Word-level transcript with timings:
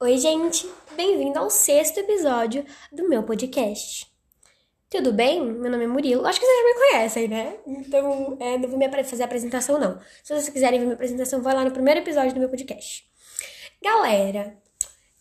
Oi, 0.00 0.16
gente! 0.16 0.64
Bem-vindo 0.94 1.40
ao 1.40 1.50
sexto 1.50 1.98
episódio 1.98 2.64
do 2.92 3.08
meu 3.08 3.24
podcast. 3.24 4.06
Tudo 4.88 5.12
bem? 5.12 5.44
Meu 5.44 5.68
nome 5.68 5.82
é 5.82 5.86
Murilo. 5.88 6.24
Acho 6.24 6.38
que 6.38 6.46
vocês 6.46 6.56
já 6.56 6.64
me 6.64 6.74
conhecem, 6.74 7.26
né? 7.26 7.56
Então, 7.66 8.36
é, 8.38 8.56
não 8.58 8.68
vou 8.68 8.78
me 8.78 8.88
fazer 9.02 9.24
a 9.24 9.26
apresentação, 9.26 9.76
não. 9.76 9.98
Se 10.22 10.32
vocês 10.32 10.50
quiserem 10.50 10.78
ver 10.78 10.84
minha 10.84 10.94
apresentação, 10.94 11.42
vai 11.42 11.52
lá 11.52 11.64
no 11.64 11.72
primeiro 11.72 11.98
episódio 11.98 12.32
do 12.32 12.38
meu 12.38 12.48
podcast. 12.48 13.10
Galera, 13.82 14.56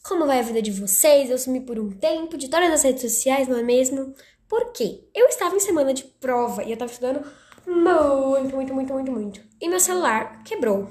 como 0.03 0.27
vai 0.27 0.41
a 0.41 0.43
vida 0.43 0.61
de 0.61 0.69
vocês? 0.69 1.31
Eu 1.31 1.39
sumi 1.39 1.61
por 1.61 1.79
um 1.79 1.89
tempo 1.89 2.37
de 2.37 2.47
todas 2.47 2.69
as 2.69 2.83
redes 2.83 3.01
sociais, 3.01 3.47
não 3.47 3.57
é 3.57 3.63
mesmo? 3.63 4.13
Por 4.47 4.73
quê? 4.73 5.05
Eu 5.11 5.25
estava 5.25 5.55
em 5.55 5.59
semana 5.59 5.91
de 5.91 6.03
prova 6.03 6.61
e 6.61 6.67
eu 6.67 6.73
estava 6.73 6.91
estudando 6.91 7.25
muito, 7.65 8.55
muito, 8.55 8.75
muito, 8.75 8.93
muito, 8.93 9.11
muito. 9.11 9.41
E 9.59 9.67
meu 9.67 9.79
celular 9.79 10.43
quebrou. 10.43 10.87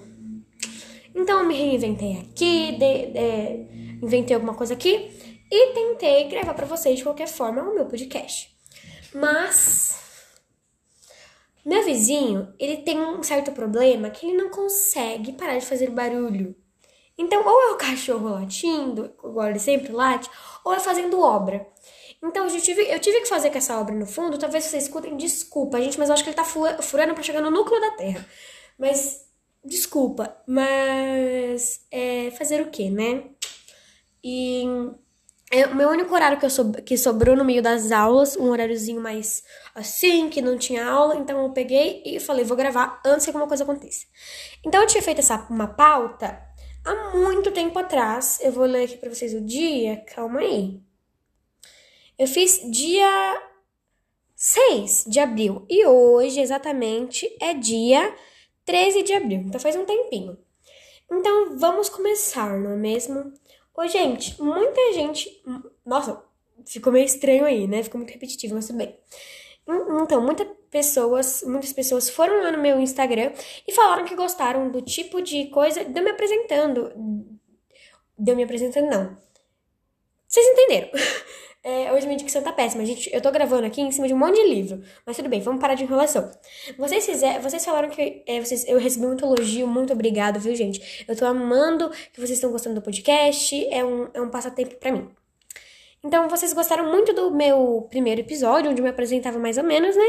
Então 1.15 1.41
eu 1.41 1.47
me 1.47 1.55
reinventei 1.55 2.19
aqui, 2.19 2.73
de, 2.73 3.07
de, 3.07 3.76
inventei 4.03 4.35
alguma 4.35 4.55
coisa 4.55 4.75
aqui 4.75 5.11
e 5.51 5.73
tentei 5.73 6.29
gravar 6.29 6.55
para 6.55 6.67
vocês 6.67 6.99
de 6.99 7.03
qualquer 7.03 7.29
forma 7.29 7.63
o 7.63 7.75
meu 7.75 7.87
podcast. 7.87 8.55
Mas 9.15 10.07
meu 11.67 11.85
vizinho, 11.85 12.55
ele 12.61 12.77
tem 12.77 12.97
um 13.01 13.23
certo 13.25 13.51
problema 13.51 14.09
que 14.09 14.25
ele 14.25 14.37
não 14.37 14.51
consegue 14.51 15.33
parar 15.33 15.59
de 15.59 15.67
fazer 15.67 15.91
barulho. 15.91 16.55
Então, 17.19 17.45
ou 17.45 17.63
é 17.63 17.73
o 17.73 17.77
cachorro 17.77 18.29
latindo, 18.29 19.13
igual 19.25 19.49
ele 19.49 19.59
sempre 19.59 19.91
late, 19.91 20.31
ou 20.65 20.73
é 20.73 20.79
fazendo 20.79 21.21
obra. 21.21 21.67
Então, 22.23 22.47
eu 22.47 22.61
tive, 22.61 22.83
eu 22.83 23.01
tive 23.01 23.21
que 23.23 23.29
fazer 23.29 23.51
com 23.51 23.59
essa 23.59 23.81
obra 23.81 23.95
no 23.95 24.07
fundo. 24.07 24.39
Talvez 24.39 24.65
vocês 24.65 24.85
escutem, 24.85 25.17
desculpa, 25.17 25.81
gente, 25.81 25.99
mas 25.99 26.09
eu 26.09 26.15
acho 26.15 26.23
que 26.23 26.31
ele 26.31 26.37
tá 26.37 26.45
furando 26.45 27.15
pra 27.15 27.23
chegar 27.25 27.41
no 27.41 27.51
núcleo 27.51 27.81
da 27.81 27.91
Terra. 27.93 28.25
Mas 28.79 29.27
Desculpa, 29.67 30.41
mas 30.47 31.85
é 31.91 32.31
fazer 32.39 32.61
o 32.61 32.71
quê, 32.71 32.89
né? 32.89 33.25
E 34.29 34.65
é, 35.53 35.67
o 35.67 35.75
meu 35.77 35.89
único 35.89 36.13
horário 36.13 36.37
que, 36.37 36.83
que 36.83 36.99
sobrou 36.99 37.37
no 37.37 37.45
meio 37.45 37.63
das 37.63 37.93
aulas, 37.93 38.37
um 38.37 38.51
horáriozinho 38.51 39.01
mais 39.01 39.45
assim, 39.73 40.29
que 40.29 40.43
não 40.43 40.59
tinha 40.59 40.85
aula, 40.85 41.15
então 41.15 41.45
eu 41.45 41.53
peguei 41.53 42.03
e 42.05 42.19
falei, 42.19 42.45
vou 42.45 42.57
gravar 42.57 43.01
antes 43.07 43.25
que 43.25 43.31
alguma 43.31 43.47
coisa 43.47 43.63
aconteça. 43.63 44.05
Então 44.65 44.81
eu 44.81 44.87
tinha 44.89 45.01
feito 45.01 45.21
essa 45.21 45.47
uma 45.49 45.69
pauta 45.69 46.43
há 46.85 47.17
muito 47.17 47.53
tempo 47.53 47.79
atrás. 47.79 48.41
Eu 48.43 48.51
vou 48.51 48.65
ler 48.65 48.87
aqui 48.87 48.97
pra 48.97 49.15
vocês 49.15 49.33
o 49.33 49.41
dia, 49.41 50.05
calma 50.13 50.41
aí. 50.41 50.81
Eu 52.19 52.27
fiz 52.27 52.61
dia 52.69 53.41
6 54.35 55.05
de 55.07 55.21
abril 55.21 55.65
e 55.71 55.87
hoje 55.87 56.41
exatamente 56.41 57.33
é 57.41 57.55
dia 57.55 58.13
13 58.65 59.05
de 59.05 59.13
abril, 59.13 59.43
então 59.47 59.61
faz 59.61 59.77
um 59.77 59.85
tempinho. 59.85 60.37
Então 61.09 61.57
vamos 61.57 61.89
começar, 61.89 62.59
não 62.59 62.73
é 62.73 62.77
mesmo? 62.77 63.33
Ô, 63.77 63.87
gente, 63.87 64.41
muita 64.41 64.93
gente. 64.95 65.43
Nossa, 65.85 66.23
ficou 66.67 66.93
meio 66.93 67.05
estranho 67.05 67.45
aí, 67.45 67.67
né? 67.67 67.83
Ficou 67.83 67.99
muito 67.99 68.13
repetitivo, 68.13 68.55
mas 68.55 68.67
tudo 68.67 68.79
bem. 68.79 68.99
Então, 70.03 70.21
muitas 70.21 70.47
pessoas, 70.71 71.43
muitas 71.43 71.73
pessoas 71.73 72.09
foram 72.09 72.43
lá 72.43 72.53
no 72.53 72.59
meu 72.59 72.81
Instagram 72.81 73.33
e 73.67 73.73
falaram 73.73 74.05
que 74.05 74.15
gostaram 74.15 74.71
do 74.71 74.81
tipo 74.81 75.21
de 75.21 75.47
coisa 75.49 75.85
de 75.85 75.99
eu 75.99 76.05
me 76.05 76.11
apresentando. 76.11 76.93
De 78.19 78.31
eu 78.31 78.37
me 78.37 78.45
apresentando, 78.45 78.89
não. 78.89 79.19
Vocês 80.27 80.47
entenderam? 80.47 80.91
É, 81.67 81.93
hoje 81.93 82.07
minha 82.07 82.17
dicção 82.17 82.41
tá 82.43 82.53
péssima. 82.53 82.85
Gente, 82.87 83.13
eu 83.13 83.21
tô 83.21 83.29
gravando 83.33 83.67
aqui 83.67 83.81
em 83.81 83.91
cima 83.91 84.07
de 84.07 84.15
um 84.15 84.17
monte 84.17 84.37
de 84.37 84.49
livro. 84.49 84.81
Mas 85.05 85.17
tudo 85.17 85.29
bem, 85.29 85.41
vamos 85.41 85.61
parar 85.61 85.75
de 85.75 85.83
enrolação. 85.83 86.31
Vocês 86.79 87.05
fizeram, 87.05 87.43
vocês 87.43 87.65
falaram 87.65 87.91
que 87.91 88.23
é, 88.25 88.41
vocês, 88.41 88.65
eu 88.69 88.79
recebi 88.79 89.05
muito 89.05 89.25
elogio, 89.25 89.67
muito 89.67 89.93
obrigado, 89.93 90.39
viu, 90.39 90.55
gente? 90.55 91.05
Eu 91.09 91.17
tô 91.17 91.27
amando 91.27 91.91
que 92.13 92.21
vocês 92.21 92.39
estão 92.39 92.53
gostando 92.53 92.77
do 92.77 92.83
podcast. 92.83 93.67
É 93.75 93.85
um, 93.85 94.09
é 94.15 94.21
um 94.21 94.31
passatempo 94.31 94.77
para 94.77 94.93
mim. 94.93 95.09
Então, 96.05 96.29
vocês 96.29 96.53
gostaram 96.53 96.89
muito 96.89 97.13
do 97.13 97.33
meu 97.33 97.85
primeiro 97.91 98.21
episódio, 98.21 98.71
onde 98.71 98.81
eu 98.81 98.85
me 98.85 98.91
apresentava 98.91 99.41
mais 99.41 99.59
ou 99.59 99.65
menos, 99.65 99.97
né? 99.97 100.05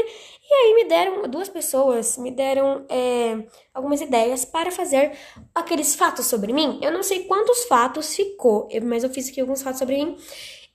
E 0.48 0.54
aí 0.54 0.74
me 0.76 0.84
deram, 0.84 1.22
duas 1.28 1.48
pessoas 1.48 2.16
me 2.18 2.30
deram 2.30 2.86
é, 2.88 3.44
algumas 3.74 4.00
ideias 4.00 4.44
para 4.44 4.70
fazer 4.70 5.10
aqueles 5.52 5.96
fatos 5.96 6.26
sobre 6.26 6.52
mim. 6.52 6.78
Eu 6.80 6.92
não 6.92 7.02
sei 7.02 7.24
quantos 7.24 7.64
fatos 7.64 8.14
ficou, 8.14 8.68
mas 8.84 9.02
eu 9.02 9.10
fiz 9.10 9.28
aqui 9.28 9.40
alguns 9.40 9.60
fatos 9.60 9.80
sobre 9.80 9.96
mim. 9.96 10.16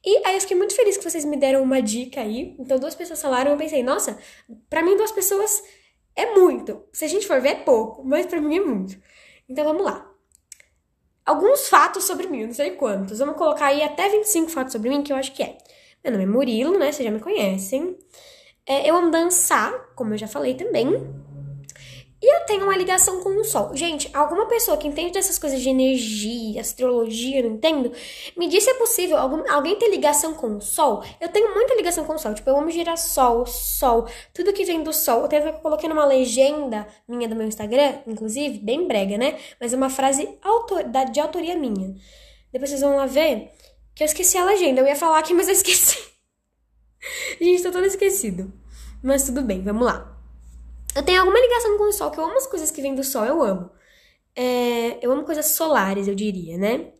E 0.05 0.25
aí 0.25 0.35
eu 0.35 0.41
fiquei 0.41 0.57
muito 0.57 0.75
feliz 0.75 0.97
que 0.97 1.03
vocês 1.03 1.23
me 1.23 1.37
deram 1.37 1.63
uma 1.63 1.81
dica 1.81 2.21
aí. 2.21 2.55
Então 2.59 2.77
duas 2.77 2.95
pessoas 2.95 3.21
falaram, 3.21 3.51
eu 3.51 3.57
pensei, 3.57 3.81
nossa, 3.81 4.17
para 4.69 4.83
mim 4.83 4.97
duas 4.97 5.11
pessoas 5.11 5.63
é 6.15 6.33
muito. 6.33 6.83
Se 6.91 7.05
a 7.05 7.07
gente 7.07 7.25
for 7.25 7.39
ver 7.39 7.49
é 7.49 7.55
pouco, 7.55 8.03
mas 8.03 8.25
para 8.25 8.41
mim 8.41 8.57
é 8.57 8.61
muito. 8.61 8.97
Então 9.47 9.63
vamos 9.63 9.83
lá. 9.83 10.09
Alguns 11.25 11.69
fatos 11.69 12.03
sobre 12.03 12.27
mim, 12.27 12.45
não 12.45 12.53
sei 12.53 12.71
quantos. 12.71 13.19
Vamos 13.19 13.37
colocar 13.37 13.67
aí 13.67 13.81
até 13.81 14.09
25 14.09 14.49
fatos 14.49 14.73
sobre 14.73 14.89
mim, 14.89 15.01
que 15.01 15.13
eu 15.13 15.17
acho 15.17 15.31
que 15.31 15.41
é. 15.41 15.57
Meu 16.03 16.11
nome 16.11 16.25
é 16.25 16.27
Murilo, 16.27 16.77
né? 16.77 16.91
Vocês 16.91 17.07
já 17.07 17.11
me 17.11 17.21
conhecem. 17.21 17.97
É, 18.67 18.89
eu 18.89 18.95
amo 18.95 19.09
dançar, 19.09 19.71
como 19.95 20.13
eu 20.13 20.17
já 20.17 20.27
falei 20.27 20.55
também. 20.55 20.91
E 22.23 22.35
eu 22.35 22.45
tenho 22.45 22.63
uma 22.63 22.77
ligação 22.77 23.19
com 23.19 23.35
o 23.35 23.43
Sol. 23.43 23.75
Gente, 23.75 24.09
alguma 24.13 24.45
pessoa 24.45 24.77
que 24.77 24.87
entende 24.87 25.11
dessas 25.11 25.37
coisas 25.37 25.59
de 25.59 25.67
energia, 25.67 26.61
astrologia, 26.61 27.43
não 27.43 27.55
entendo, 27.55 27.91
me 28.37 28.47
diz 28.47 28.63
se 28.63 28.69
é 28.69 28.75
possível 28.75 29.17
algum, 29.17 29.43
alguém 29.51 29.75
ter 29.75 29.89
ligação 29.89 30.33
com 30.33 30.55
o 30.55 30.61
Sol. 30.61 31.03
Eu 31.19 31.27
tenho 31.27 31.53
muita 31.53 31.75
ligação 31.75 32.05
com 32.05 32.13
o 32.13 32.17
Sol. 32.17 32.33
Tipo, 32.33 32.49
eu 32.49 32.57
amo 32.57 32.71
girassol, 32.71 33.45
Sol, 33.45 34.07
tudo 34.33 34.53
que 34.53 34.63
vem 34.63 34.81
do 34.83 34.93
Sol. 34.93 35.27
Eu 35.29 35.43
eu 35.47 35.53
coloquei 35.55 35.89
numa 35.89 36.05
legenda 36.05 36.87
minha 37.05 37.27
do 37.27 37.35
meu 37.35 37.45
Instagram, 37.45 37.95
inclusive, 38.07 38.57
bem 38.57 38.87
brega, 38.87 39.17
né? 39.17 39.37
Mas 39.59 39.73
é 39.73 39.75
uma 39.75 39.89
frase 39.89 40.37
autor, 40.41 40.85
de 41.11 41.19
autoria 41.19 41.57
minha. 41.57 41.93
Depois 42.53 42.69
vocês 42.69 42.79
vão 42.79 42.95
lá 42.95 43.05
ver 43.05 43.51
que 43.93 44.01
eu 44.01 44.05
esqueci 44.05 44.37
a 44.37 44.45
legenda. 44.45 44.79
Eu 44.79 44.87
ia 44.87 44.95
falar 44.95 45.19
aqui, 45.19 45.33
mas 45.33 45.49
eu 45.49 45.53
esqueci. 45.55 45.97
Gente, 47.41 47.63
tô 47.63 47.69
todo 47.69 47.85
esquecido. 47.85 48.49
Mas 49.03 49.25
tudo 49.25 49.41
bem, 49.41 49.61
vamos 49.61 49.85
lá. 49.85 50.12
Eu 50.95 51.03
tenho 51.03 51.19
alguma 51.19 51.39
ligação 51.39 51.77
com 51.77 51.89
o 51.89 51.91
sol, 51.91 52.11
que 52.11 52.19
eu 52.19 52.25
amo 52.25 52.37
as 52.37 52.47
coisas 52.47 52.69
que 52.69 52.81
vêm 52.81 52.93
do 52.93 53.03
sol, 53.03 53.25
eu 53.25 53.41
amo. 53.41 53.69
É, 54.35 54.97
eu 55.01 55.11
amo 55.11 55.23
coisas 55.23 55.47
solares, 55.47 56.07
eu 56.07 56.15
diria, 56.15 56.57
né? 56.57 56.91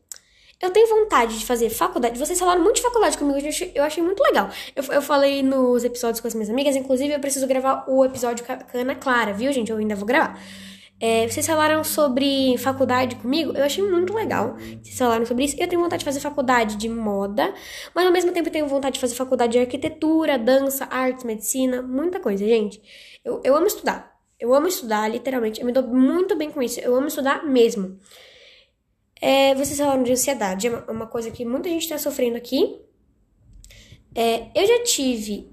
Eu 0.62 0.72
tenho 0.72 0.88
vontade 0.88 1.38
de 1.38 1.46
fazer 1.46 1.70
faculdade. 1.70 2.18
Vocês 2.18 2.40
falaram 2.40 2.62
muito 2.64 2.78
de 2.78 2.82
faculdade 2.82 3.18
comigo, 3.18 3.38
eu 3.40 3.50
achei, 3.50 3.72
eu 3.76 3.84
achei 3.84 4.02
muito 4.02 4.24
legal. 4.24 4.50
Eu, 4.76 4.84
eu 4.94 5.02
falei 5.02 5.44
nos 5.44 5.84
episódios 5.84 6.22
com 6.22 6.28
as 6.28 6.34
minhas 6.34 6.50
amigas, 6.50 6.76
inclusive 6.76 7.14
eu 7.14 7.20
preciso 7.20 7.46
gravar 7.46 7.86
o 7.88 8.06
episódio 8.06 8.46
com 8.46 8.54
a 8.54 8.82
Ana 8.82 8.96
Clara, 8.96 9.34
viu, 9.34 9.52
gente? 9.52 9.72
Eu 9.72 9.78
ainda 9.78 9.96
vou 9.96 10.06
gravar. 10.06 10.40
É, 11.02 11.28
vocês 11.28 11.46
falaram 11.46 11.84
sobre 11.84 12.58
faculdade 12.60 13.18
comigo, 13.18 13.52
eu 13.52 13.66
achei 13.66 13.84
muito 13.84 14.14
legal. 14.14 14.56
Vocês 14.82 14.98
falaram 14.98 15.26
sobre 15.26 15.44
isso. 15.44 15.58
Eu 15.60 15.68
tenho 15.68 15.82
vontade 15.82 16.00
de 16.00 16.06
fazer 16.06 16.22
faculdade 16.22 16.78
de 16.78 16.88
moda, 16.88 17.54
mas 17.94 18.06
ao 18.06 18.12
mesmo 18.14 18.32
tempo 18.32 18.50
tenho 18.50 18.66
vontade 18.66 18.94
de 18.94 19.02
fazer 19.02 19.16
faculdade 19.16 19.52
de 19.52 19.60
arquitetura, 19.60 20.40
dança, 20.40 20.88
artes, 20.90 21.26
medicina, 21.26 21.82
muita 21.82 22.22
coisa, 22.22 22.46
gente. 22.46 22.82
Eu, 23.24 23.42
eu 23.44 23.56
amo 23.56 23.68
estudar. 23.68 24.14
Eu 24.40 24.54
amo 24.54 24.68
estudar, 24.68 25.10
literalmente. 25.10 25.60
Eu 25.60 25.66
me 25.66 25.72
dou 25.72 25.84
muito 25.84 26.36
bem 26.36 26.52
com 26.52 26.62
isso. 26.62 26.80
Eu 26.80 26.96
amo 26.96 27.08
estudar 27.08 27.46
mesmo. 27.46 28.00
É, 29.22 29.56
vocês 29.56 29.78
falaram 29.78 30.04
de 30.04 30.12
ansiedade, 30.12 30.68
é 30.68 30.70
uma, 30.70 30.92
uma 30.92 31.08
coisa 31.08 31.32
que 31.32 31.46
muita 31.46 31.70
gente 31.70 31.84
está 31.84 31.98
sofrendo 31.98 32.36
aqui. 32.36 32.82
É, 34.14 34.50
eu 34.54 34.68
já 34.68 34.84
tive 34.84 35.50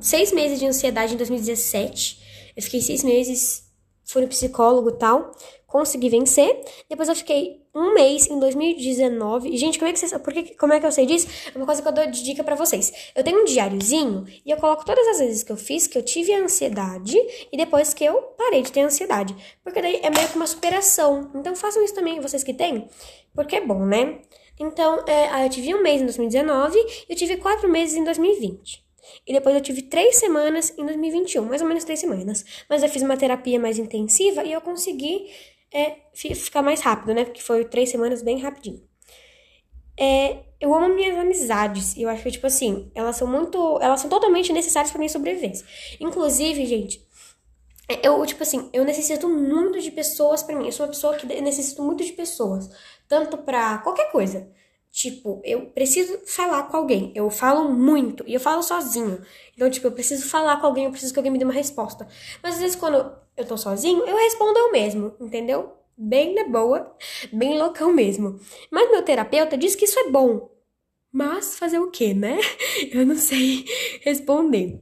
seis 0.00 0.32
meses 0.32 0.58
de 0.58 0.66
ansiedade 0.66 1.14
em 1.14 1.16
2017. 1.16 2.52
Eu 2.56 2.62
fiquei 2.62 2.80
seis 2.80 3.04
meses 3.04 3.70
fui 4.10 4.22
no 4.22 4.28
psicólogo 4.28 4.90
e 4.90 4.98
tal, 4.98 5.30
consegui 5.70 6.10
vencer. 6.10 6.60
Depois 6.88 7.08
eu 7.08 7.14
fiquei 7.14 7.62
um 7.74 7.94
mês 7.94 8.26
em 8.28 8.38
2019. 8.38 9.56
Gente, 9.56 9.78
como 9.78 9.88
é 9.88 9.92
que 9.92 9.98
vocês, 9.98 10.12
por 10.20 10.32
que, 10.32 10.54
como 10.56 10.72
é 10.72 10.80
que 10.80 10.84
eu 10.84 10.92
sei 10.92 11.06
disso? 11.06 11.28
É 11.54 11.56
uma 11.56 11.64
coisa 11.64 11.80
que 11.80 11.88
eu 11.88 11.92
dou 11.92 12.06
de 12.06 12.24
dica 12.24 12.42
para 12.42 12.56
vocês. 12.56 12.92
Eu 13.14 13.22
tenho 13.22 13.40
um 13.40 13.44
diáriozinho 13.44 14.26
e 14.44 14.50
eu 14.50 14.56
coloco 14.56 14.84
todas 14.84 15.06
as 15.06 15.18
vezes 15.20 15.42
que 15.44 15.52
eu 15.52 15.56
fiz 15.56 15.86
que 15.86 15.96
eu 15.96 16.02
tive 16.02 16.34
ansiedade 16.34 17.16
e 17.50 17.56
depois 17.56 17.94
que 17.94 18.04
eu 18.04 18.20
parei 18.36 18.62
de 18.62 18.72
ter 18.72 18.80
ansiedade, 18.80 19.34
porque 19.62 19.80
daí 19.80 20.00
é 20.02 20.10
meio 20.10 20.28
que 20.28 20.36
uma 20.36 20.46
superação. 20.46 21.30
Então 21.34 21.54
façam 21.54 21.84
isso 21.84 21.94
também, 21.94 22.20
vocês 22.20 22.42
que 22.42 22.52
têm, 22.52 22.88
porque 23.32 23.56
é 23.56 23.60
bom, 23.60 23.86
né? 23.86 24.18
Então, 24.58 25.02
é, 25.06 25.46
eu 25.46 25.48
tive 25.48 25.74
um 25.74 25.82
mês 25.82 26.02
em 26.02 26.04
2019 26.04 26.78
e 26.78 27.12
eu 27.12 27.16
tive 27.16 27.38
quatro 27.38 27.68
meses 27.68 27.96
em 27.96 28.04
2020. 28.04 28.84
E 29.26 29.32
depois 29.32 29.54
eu 29.54 29.60
tive 29.60 29.82
três 29.82 30.16
semanas 30.16 30.76
em 30.76 30.84
2021, 30.84 31.44
mais 31.44 31.62
ou 31.62 31.68
menos 31.68 31.84
três 31.84 31.98
semanas. 32.00 32.44
Mas 32.68 32.82
eu 32.82 32.88
fiz 32.88 33.02
uma 33.02 33.16
terapia 33.16 33.58
mais 33.58 33.78
intensiva 33.78 34.44
e 34.44 34.52
eu 34.52 34.60
consegui 34.60 35.30
é, 35.72 35.96
ficar 36.12 36.62
mais 36.62 36.80
rápido, 36.80 37.14
né? 37.14 37.24
Porque 37.24 37.40
foi 37.40 37.64
três 37.64 37.90
semanas 37.90 38.22
bem 38.22 38.38
rapidinho. 38.40 38.82
É, 39.98 40.44
eu 40.60 40.74
amo 40.74 40.94
minhas 40.94 41.16
amizades. 41.16 41.96
E 41.96 42.02
eu 42.02 42.08
acho 42.08 42.22
que, 42.22 42.30
tipo 42.30 42.46
assim, 42.46 42.90
elas 42.94 43.16
são 43.16 43.28
muito. 43.28 43.78
Elas 43.80 44.00
são 44.00 44.10
totalmente 44.10 44.52
necessárias 44.52 44.90
para 44.90 44.98
minha 44.98 45.08
sobrevivência. 45.08 45.66
Inclusive, 46.00 46.66
gente, 46.66 47.06
eu, 48.02 48.24
tipo 48.24 48.42
assim, 48.42 48.70
eu 48.72 48.84
necessito 48.84 49.28
muito 49.28 49.80
de 49.80 49.90
pessoas 49.90 50.42
para 50.42 50.56
mim. 50.56 50.66
Eu 50.66 50.72
sou 50.72 50.86
uma 50.86 50.92
pessoa 50.92 51.16
que 51.16 51.26
necessito 51.40 51.82
muito 51.82 52.04
de 52.04 52.12
pessoas. 52.12 52.70
Tanto 53.08 53.38
pra 53.38 53.78
qualquer 53.78 54.10
coisa. 54.10 54.50
Tipo, 54.92 55.40
eu 55.44 55.66
preciso 55.66 56.18
falar 56.26 56.64
com 56.64 56.76
alguém. 56.76 57.12
Eu 57.14 57.30
falo 57.30 57.70
muito 57.70 58.24
e 58.26 58.34
eu 58.34 58.40
falo 58.40 58.62
sozinho. 58.62 59.22
Então, 59.54 59.70
tipo, 59.70 59.86
eu 59.86 59.92
preciso 59.92 60.28
falar 60.28 60.60
com 60.60 60.66
alguém, 60.66 60.84
eu 60.84 60.90
preciso 60.90 61.12
que 61.12 61.18
alguém 61.18 61.32
me 61.32 61.38
dê 61.38 61.44
uma 61.44 61.54
resposta. 61.54 62.08
Mas 62.42 62.54
às 62.54 62.60
vezes, 62.60 62.76
quando 62.76 63.12
eu 63.36 63.44
tô 63.46 63.56
sozinho, 63.56 64.04
eu 64.06 64.16
respondo 64.16 64.58
eu 64.58 64.72
mesmo, 64.72 65.14
entendeu? 65.20 65.80
bem 66.00 66.34
na 66.34 66.44
boa, 66.48 66.96
bem 67.30 67.58
loucão 67.58 67.92
mesmo. 67.92 68.40
Mas 68.70 68.90
meu 68.90 69.02
terapeuta 69.02 69.58
diz 69.58 69.76
que 69.76 69.84
isso 69.84 69.98
é 69.98 70.10
bom. 70.10 70.50
Mas 71.12 71.58
fazer 71.58 71.78
o 71.78 71.90
quê, 71.90 72.14
né? 72.14 72.38
Eu 72.92 73.04
não 73.04 73.16
sei 73.16 73.64
responder. 74.02 74.80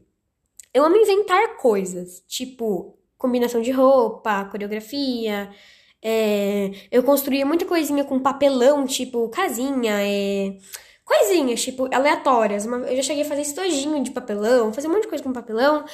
Eu 0.72 0.84
amo 0.84 0.96
inventar 0.96 1.56
coisas, 1.56 2.22
tipo 2.28 2.96
combinação 3.16 3.60
de 3.60 3.72
roupa, 3.72 4.44
coreografia. 4.44 5.50
É... 6.02 6.70
eu 6.90 7.02
construía 7.02 7.44
muita 7.44 7.64
coisinha 7.64 8.04
com 8.04 8.20
papelão, 8.20 8.86
tipo 8.86 9.28
casinha, 9.30 9.94
é... 10.02 10.56
coisinhas, 11.04 11.62
tipo, 11.62 11.88
aleatórias. 11.94 12.66
Eu 12.66 12.96
já 12.96 13.02
cheguei 13.02 13.22
a 13.24 13.26
fazer 13.26 13.42
estojinho 13.42 14.02
de 14.02 14.10
papelão, 14.10 14.72
fazer 14.72 14.88
um 14.88 14.92
monte 14.92 15.02
de 15.02 15.08
coisa 15.08 15.24
com 15.24 15.32
papelão. 15.32 15.84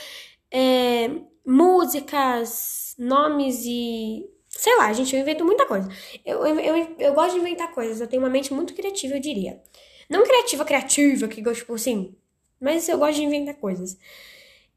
É... 0.53 1.11
músicas, 1.47 2.95
nomes 2.99 3.63
e 3.65 4.25
Sei 4.57 4.77
lá, 4.77 4.93
gente, 4.93 5.15
eu 5.15 5.21
invento 5.21 5.45
muita 5.45 5.67
coisa. 5.67 5.89
Eu, 6.25 6.47
eu, 6.47 6.59
eu, 6.61 6.97
eu, 6.99 7.15
gosto 7.15 7.35
de 7.35 7.41
inventar 7.41 7.73
coisas, 7.73 8.01
eu 8.01 8.07
tenho 8.07 8.23
uma 8.23 8.31
mente 8.31 8.55
muito 8.55 8.73
criativa, 8.73 9.15
eu 9.15 9.21
diria. 9.21 9.61
Não 10.09 10.23
criativa, 10.23 10.65
criativa, 10.65 11.29
que 11.29 11.43
gosto, 11.43 11.61
tipo 11.61 11.75
assim. 11.75 12.15
Mas 12.61 12.89
eu 12.89 12.99
gosto 12.99 13.17
de 13.17 13.25
inventar 13.25 13.55
coisas. 13.57 13.99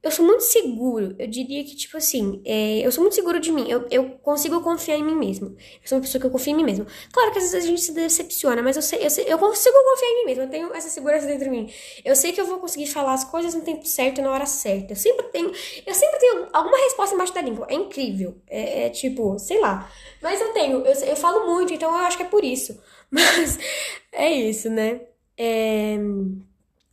Eu 0.03 0.11
sou 0.11 0.23
muito 0.23 0.41
seguro, 0.43 1.15
eu 1.17 1.27
diria 1.27 1.63
que, 1.63 1.75
tipo 1.75 1.97
assim, 1.97 2.41
é, 2.45 2.79
eu 2.85 2.91
sou 2.91 3.01
muito 3.01 3.15
seguro 3.15 3.39
de 3.39 3.51
mim, 3.51 3.69
eu, 3.69 3.85
eu 3.89 4.11
consigo 4.19 4.61
confiar 4.61 4.95
em 4.95 5.03
mim 5.03 5.15
mesmo. 5.15 5.47
Eu 5.81 5.87
sou 5.87 5.97
uma 5.97 6.01
pessoa 6.03 6.21
que 6.21 6.27
eu 6.27 6.31
confio 6.31 6.53
em 6.53 6.55
mim 6.55 6.63
mesmo. 6.63 6.85
Claro 7.11 7.31
que 7.31 7.39
às 7.39 7.45
vezes 7.45 7.65
a 7.65 7.67
gente 7.67 7.81
se 7.81 7.91
decepciona, 7.91 8.61
mas 8.61 8.75
eu 8.75 8.81
sei, 8.81 9.03
eu, 9.05 9.09
sei, 9.09 9.25
eu 9.27 9.37
consigo 9.39 9.75
confiar 9.75 10.07
em 10.09 10.19
mim 10.19 10.25
mesmo, 10.25 10.43
eu 10.43 10.49
tenho 10.49 10.73
essa 10.73 10.87
segurança 10.87 11.25
dentro 11.25 11.45
de 11.45 11.49
mim. 11.49 11.69
Eu 12.05 12.15
sei 12.15 12.31
que 12.31 12.39
eu 12.39 12.45
vou 12.45 12.59
conseguir 12.59 12.87
falar 12.87 13.13
as 13.13 13.23
coisas 13.23 13.53
no 13.55 13.61
tempo 13.61 13.85
certo 13.85 14.19
e 14.19 14.21
na 14.21 14.31
hora 14.31 14.45
certa. 14.45 14.93
Eu 14.93 14.97
sempre 14.97 15.25
tenho, 15.27 15.51
eu 15.85 15.93
sempre 15.93 16.19
tenho 16.19 16.47
alguma 16.53 16.77
resposta 16.77 17.15
embaixo 17.15 17.33
da 17.33 17.41
língua. 17.41 17.67
É 17.69 17.73
incrível. 17.73 18.37
É, 18.47 18.85
é 18.85 18.89
tipo, 18.89 19.37
sei 19.39 19.59
lá. 19.59 19.91
Mas 20.21 20.39
eu 20.39 20.53
tenho, 20.53 20.85
eu, 20.85 20.93
eu 20.93 21.15
falo 21.15 21.47
muito, 21.47 21.73
então 21.73 21.89
eu 21.89 21.97
acho 21.97 22.17
que 22.17 22.23
é 22.23 22.27
por 22.27 22.43
isso. 22.43 22.79
Mas 23.09 23.57
é 24.11 24.31
isso, 24.31 24.69
né? 24.69 25.01
É 25.37 25.97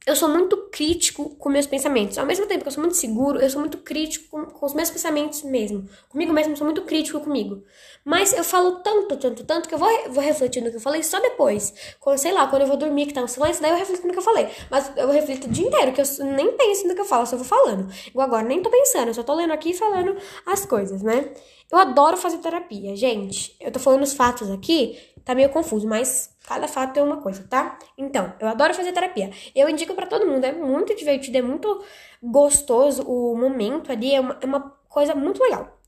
eu 0.06 0.14
sou 0.14 0.28
muito 0.28 0.68
crítico 0.70 1.30
com 1.36 1.48
meus 1.48 1.66
pensamentos. 1.66 2.18
Ao 2.18 2.26
mesmo 2.26 2.46
tempo 2.46 2.60
que 2.62 2.68
eu 2.68 2.72
sou 2.72 2.82
muito 2.82 2.96
seguro, 2.96 3.40
eu 3.40 3.48
sou 3.48 3.58
muito 3.58 3.78
crítico 3.78 4.28
com, 4.30 4.44
com, 4.44 4.66
os 4.66 4.74
meus 4.74 4.90
pensamentos 4.90 5.42
mesmo. 5.42 5.88
Comigo 6.10 6.30
mesmo, 6.30 6.54
sou 6.56 6.66
muito 6.66 6.82
crítico 6.82 7.20
comigo. 7.20 7.64
Mas 8.04 8.34
eu 8.34 8.44
falo 8.44 8.82
tanto, 8.82 9.16
tanto, 9.16 9.44
tanto 9.44 9.66
que 9.66 9.74
eu 9.74 9.78
vou, 9.78 9.88
vou 10.10 10.22
refletir 10.22 10.62
no 10.62 10.70
que 10.70 10.76
eu 10.76 10.80
falei 10.80 11.02
só 11.02 11.18
depois. 11.20 11.72
Quando, 11.98 12.18
sei 12.18 12.32
lá, 12.32 12.46
quando 12.48 12.62
eu 12.62 12.68
vou 12.68 12.76
dormir, 12.76 13.06
que 13.06 13.14
tá 13.14 13.22
no 13.22 13.28
silêncio, 13.28 13.62
daí 13.62 13.70
eu 13.70 13.78
reflito 13.78 14.06
no 14.06 14.12
que 14.12 14.18
eu 14.18 14.22
falei. 14.22 14.48
Mas 14.70 14.92
eu 14.94 15.10
reflito 15.10 15.46
o 15.46 15.50
dia 15.50 15.66
inteiro, 15.66 15.92
que 15.92 16.02
eu 16.02 16.26
nem 16.36 16.52
penso 16.52 16.86
no 16.86 16.94
que 16.94 17.00
eu 17.00 17.06
falo, 17.06 17.24
só 17.24 17.36
vou 17.36 17.46
falando. 17.46 17.90
Igual 18.06 18.26
agora, 18.26 18.44
nem 18.44 18.60
tô 18.60 18.68
pensando, 18.68 19.08
eu 19.08 19.14
só 19.14 19.22
tô 19.22 19.32
lendo 19.32 19.52
aqui 19.52 19.70
e 19.70 19.74
falando 19.74 20.16
as 20.44 20.66
coisas, 20.66 21.02
né? 21.02 21.30
Eu 21.72 21.78
adoro 21.78 22.18
fazer 22.18 22.38
terapia. 22.38 22.94
Gente, 22.94 23.56
eu 23.58 23.72
tô 23.72 23.78
falando 23.78 24.02
os 24.02 24.12
fatos 24.12 24.50
aqui, 24.50 24.98
tá 25.24 25.34
meio 25.34 25.48
confuso, 25.48 25.88
mas 25.88 26.33
cada 26.46 26.68
fato 26.68 26.98
é 26.98 27.02
uma 27.02 27.20
coisa, 27.20 27.46
tá? 27.48 27.78
Então, 27.96 28.32
eu 28.38 28.46
adoro 28.46 28.74
fazer 28.74 28.92
terapia. 28.92 29.30
Eu 29.54 29.68
indico 29.68 29.94
para 29.94 30.06
todo 30.06 30.26
mundo, 30.26 30.44
é 30.44 30.52
muito 30.52 30.94
divertido, 30.94 31.38
é 31.38 31.42
muito 31.42 31.82
gostoso 32.22 33.02
o 33.02 33.36
momento 33.36 33.90
ali, 33.90 34.14
é 34.14 34.20
uma, 34.20 34.38
é 34.40 34.46
uma 34.46 34.60
coisa 34.88 35.14
muito 35.14 35.42
legal. 35.42 35.80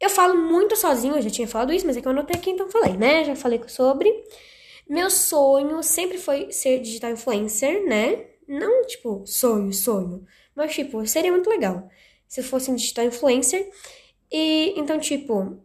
Eu 0.00 0.10
falo 0.10 0.36
muito 0.36 0.76
sozinho, 0.76 1.16
eu 1.16 1.22
já 1.22 1.30
tinha 1.30 1.48
falado 1.48 1.72
isso, 1.72 1.86
mas 1.86 1.96
é 1.96 2.00
que 2.00 2.06
eu 2.06 2.12
anotei 2.12 2.36
aqui, 2.36 2.50
então 2.50 2.68
falei, 2.68 2.96
né? 2.96 3.24
Já 3.24 3.34
falei 3.34 3.62
sobre. 3.68 4.12
Meu 4.88 5.10
sonho 5.10 5.82
sempre 5.82 6.18
foi 6.18 6.52
ser 6.52 6.80
digital 6.80 7.10
influencer, 7.12 7.86
né? 7.86 8.26
Não, 8.46 8.86
tipo, 8.86 9.24
sonho, 9.26 9.72
sonho. 9.72 10.24
Mas, 10.54 10.74
tipo, 10.74 11.04
seria 11.06 11.32
muito 11.32 11.48
legal 11.48 11.88
se 12.28 12.40
eu 12.40 12.44
fosse 12.44 12.70
um 12.70 12.74
digital 12.74 13.04
influencer. 13.04 13.70
E, 14.30 14.74
então, 14.76 14.98
tipo, 14.98 15.58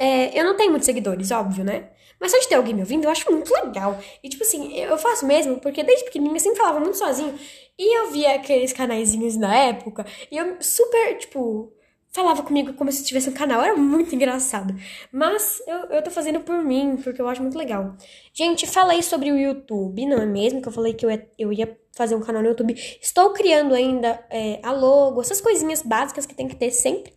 é, 0.00 0.38
eu 0.38 0.44
não 0.44 0.56
tenho 0.56 0.70
muitos 0.70 0.86
seguidores, 0.86 1.30
óbvio, 1.30 1.62
né? 1.62 1.90
Mas 2.18 2.32
só 2.32 2.38
de 2.38 2.48
ter 2.48 2.54
alguém 2.54 2.74
me 2.74 2.80
ouvindo, 2.80 3.04
eu 3.04 3.10
acho 3.10 3.30
muito 3.30 3.52
legal. 3.52 3.98
E, 4.22 4.30
tipo 4.30 4.42
assim, 4.42 4.74
eu 4.74 4.96
faço 4.96 5.26
mesmo, 5.26 5.60
porque 5.60 5.82
desde 5.82 6.06
pequenininha 6.06 6.36
eu 6.36 6.40
sempre 6.40 6.58
falava 6.58 6.80
muito 6.80 6.96
sozinho. 6.96 7.38
E 7.78 7.98
eu 7.98 8.10
via 8.10 8.34
aqueles 8.36 8.72
canaizinhos 8.72 9.36
na 9.36 9.54
época, 9.54 10.06
e 10.30 10.38
eu 10.38 10.56
super, 10.60 11.18
tipo, 11.18 11.70
falava 12.10 12.42
comigo 12.42 12.72
como 12.74 12.90
se 12.90 13.04
tivesse 13.04 13.28
um 13.28 13.34
canal. 13.34 13.62
Era 13.62 13.76
muito 13.76 14.14
engraçado. 14.14 14.74
Mas 15.12 15.62
eu, 15.66 15.78
eu 15.90 16.02
tô 16.02 16.10
fazendo 16.10 16.40
por 16.40 16.64
mim, 16.64 16.96
porque 17.02 17.20
eu 17.20 17.28
acho 17.28 17.42
muito 17.42 17.58
legal. 17.58 17.94
Gente, 18.32 18.66
falei 18.66 19.02
sobre 19.02 19.30
o 19.30 19.38
YouTube, 19.38 20.06
não 20.06 20.18
é 20.18 20.26
mesmo? 20.26 20.62
Que 20.62 20.68
eu 20.68 20.72
falei 20.72 20.94
que 20.94 21.04
eu 21.04 21.10
ia, 21.10 21.28
eu 21.38 21.52
ia 21.52 21.78
fazer 21.94 22.14
um 22.14 22.20
canal 22.20 22.42
no 22.42 22.48
YouTube. 22.48 22.74
Estou 23.00 23.32
criando 23.32 23.74
ainda 23.74 24.24
é, 24.30 24.60
a 24.62 24.72
logo, 24.72 25.20
essas 25.20 25.40
coisinhas 25.40 25.82
básicas 25.82 26.26
que 26.26 26.34
tem 26.34 26.48
que 26.48 26.56
ter 26.56 26.70
sempre. 26.70 27.12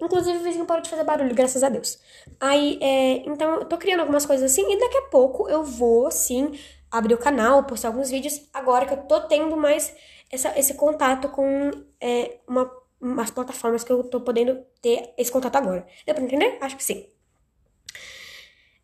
Inclusive, 0.00 0.38
o 0.38 0.42
vizinho 0.42 0.66
parou 0.66 0.82
de 0.82 0.90
fazer 0.90 1.04
barulho, 1.04 1.34
graças 1.34 1.62
a 1.62 1.68
Deus. 1.68 1.98
Aí, 2.38 2.78
é, 2.82 3.28
então, 3.28 3.54
eu 3.56 3.64
tô 3.64 3.78
criando 3.78 4.00
algumas 4.00 4.26
coisas 4.26 4.50
assim, 4.50 4.70
e 4.70 4.78
daqui 4.78 4.98
a 4.98 5.02
pouco 5.02 5.48
eu 5.48 5.64
vou, 5.64 6.10
sim, 6.10 6.52
abrir 6.90 7.14
o 7.14 7.18
canal, 7.18 7.64
postar 7.64 7.88
alguns 7.88 8.10
vídeos, 8.10 8.48
agora 8.52 8.86
que 8.86 8.92
eu 8.92 8.98
tô 9.04 9.20
tendo 9.22 9.56
mais 9.56 9.94
essa, 10.30 10.58
esse 10.58 10.74
contato 10.74 11.28
com 11.30 11.70
é, 12.00 12.38
uma, 12.46 12.70
umas 13.00 13.30
plataformas 13.30 13.84
que 13.84 13.92
eu 13.92 14.04
tô 14.04 14.20
podendo 14.20 14.62
ter 14.82 15.14
esse 15.16 15.32
contato 15.32 15.56
agora. 15.56 15.86
Deu 16.04 16.14
pra 16.14 16.24
entender? 16.24 16.58
Acho 16.60 16.76
que 16.76 16.84
sim. 16.84 17.08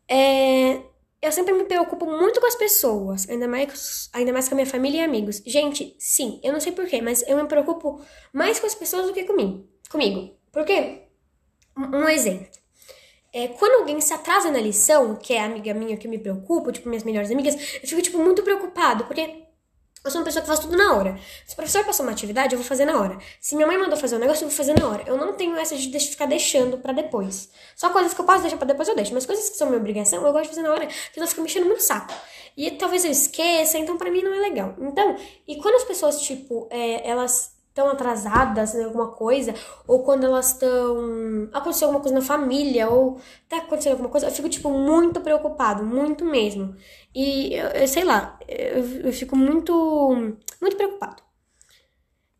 É, 0.08 0.80
eu 1.20 1.30
sempre 1.32 1.52
me 1.54 1.64
preocupo 1.64 2.06
muito 2.06 2.40
com 2.40 2.46
as 2.46 2.56
pessoas, 2.56 3.28
ainda 3.28 3.46
mais, 3.46 4.10
ainda 4.12 4.32
mais 4.32 4.48
com 4.48 4.54
a 4.54 4.56
minha 4.56 4.66
família 4.66 5.02
e 5.02 5.04
amigos. 5.04 5.42
Gente, 5.46 5.94
sim, 5.98 6.40
eu 6.42 6.52
não 6.52 6.60
sei 6.60 6.72
porquê, 6.72 7.00
mas 7.00 7.22
eu 7.28 7.36
me 7.36 7.46
preocupo 7.46 8.00
mais 8.32 8.58
com 8.58 8.66
as 8.66 8.74
pessoas 8.74 9.06
do 9.06 9.12
que 9.12 9.24
comigo. 9.24 9.66
comigo. 9.90 10.41
Por 10.52 10.64
quê? 10.64 11.04
Um 11.76 12.06
exemplo. 12.08 12.46
É, 13.32 13.48
quando 13.48 13.80
alguém 13.80 13.98
se 14.00 14.12
atrasa 14.12 14.50
na 14.50 14.60
lição, 14.60 15.16
que 15.16 15.32
é 15.32 15.40
a 15.40 15.46
amiga 15.46 15.72
minha 15.72 15.96
que 15.96 16.06
me 16.06 16.18
preocupa, 16.18 16.70
tipo, 16.70 16.88
minhas 16.88 17.02
melhores 17.02 17.30
amigas, 17.30 17.54
eu 17.54 17.88
fico, 17.88 18.02
tipo, 18.02 18.18
muito 18.18 18.42
preocupado, 18.42 19.04
porque 19.06 19.42
eu 20.04 20.10
sou 20.10 20.20
uma 20.20 20.24
pessoa 20.24 20.42
que 20.42 20.48
faz 20.48 20.58
tudo 20.58 20.76
na 20.76 20.94
hora. 20.94 21.18
Se 21.46 21.54
o 21.54 21.56
professor 21.56 21.84
passou 21.84 22.04
uma 22.04 22.12
atividade, 22.12 22.52
eu 22.54 22.58
vou 22.58 22.66
fazer 22.66 22.84
na 22.84 23.00
hora. 23.00 23.16
Se 23.40 23.54
minha 23.54 23.66
mãe 23.66 23.78
mandou 23.78 23.96
fazer 23.96 24.16
um 24.16 24.18
negócio, 24.18 24.44
eu 24.44 24.48
vou 24.48 24.56
fazer 24.56 24.78
na 24.78 24.86
hora. 24.86 25.04
Eu 25.06 25.16
não 25.16 25.32
tenho 25.34 25.56
essa 25.56 25.76
de 25.76 25.98
ficar 26.00 26.26
deixando 26.26 26.76
para 26.76 26.92
depois. 26.92 27.50
Só 27.74 27.88
coisas 27.90 28.12
que 28.12 28.20
eu 28.20 28.24
posso 28.24 28.42
deixar 28.42 28.56
pra 28.58 28.66
depois, 28.66 28.88
eu 28.88 28.96
deixo. 28.96 29.14
Mas 29.14 29.24
coisas 29.24 29.48
que 29.48 29.56
são 29.56 29.68
minha 29.68 29.78
obrigação, 29.78 30.26
eu 30.26 30.32
gosto 30.32 30.42
de 30.42 30.48
fazer 30.50 30.62
na 30.62 30.72
hora, 30.72 30.86
porque 30.86 31.18
elas 31.18 31.30
ficam 31.30 31.44
mexendo 31.44 31.66
muito 31.66 31.82
saco. 31.82 32.12
E 32.56 32.72
talvez 32.72 33.04
eu 33.04 33.12
esqueça, 33.12 33.78
então 33.78 33.96
para 33.96 34.10
mim 34.10 34.22
não 34.22 34.34
é 34.34 34.40
legal. 34.40 34.74
Então, 34.80 35.16
e 35.46 35.56
quando 35.56 35.76
as 35.76 35.84
pessoas, 35.84 36.20
tipo, 36.20 36.66
é, 36.70 37.08
elas 37.08 37.52
estão 37.72 37.88
atrasadas 37.88 38.74
em 38.74 38.84
alguma 38.84 39.08
coisa, 39.08 39.54
ou 39.88 40.04
quando 40.04 40.24
elas 40.24 40.52
estão. 40.52 41.48
aconteceu 41.52 41.88
alguma 41.88 42.02
coisa 42.02 42.14
na 42.14 42.24
família, 42.24 42.88
ou 42.88 43.18
tá 43.48 43.58
acontecendo 43.58 43.92
alguma 43.92 44.10
coisa, 44.10 44.26
eu 44.26 44.30
fico, 44.30 44.48
tipo, 44.48 44.70
muito 44.70 45.20
preocupado, 45.20 45.82
muito 45.84 46.24
mesmo. 46.24 46.76
E 47.14 47.54
eu, 47.54 47.68
eu 47.68 47.88
sei 47.88 48.04
lá, 48.04 48.38
eu, 48.46 49.06
eu, 49.06 49.12
fico 49.12 49.34
muito. 49.36 49.72
muito 50.60 50.76
preocupado. 50.76 51.22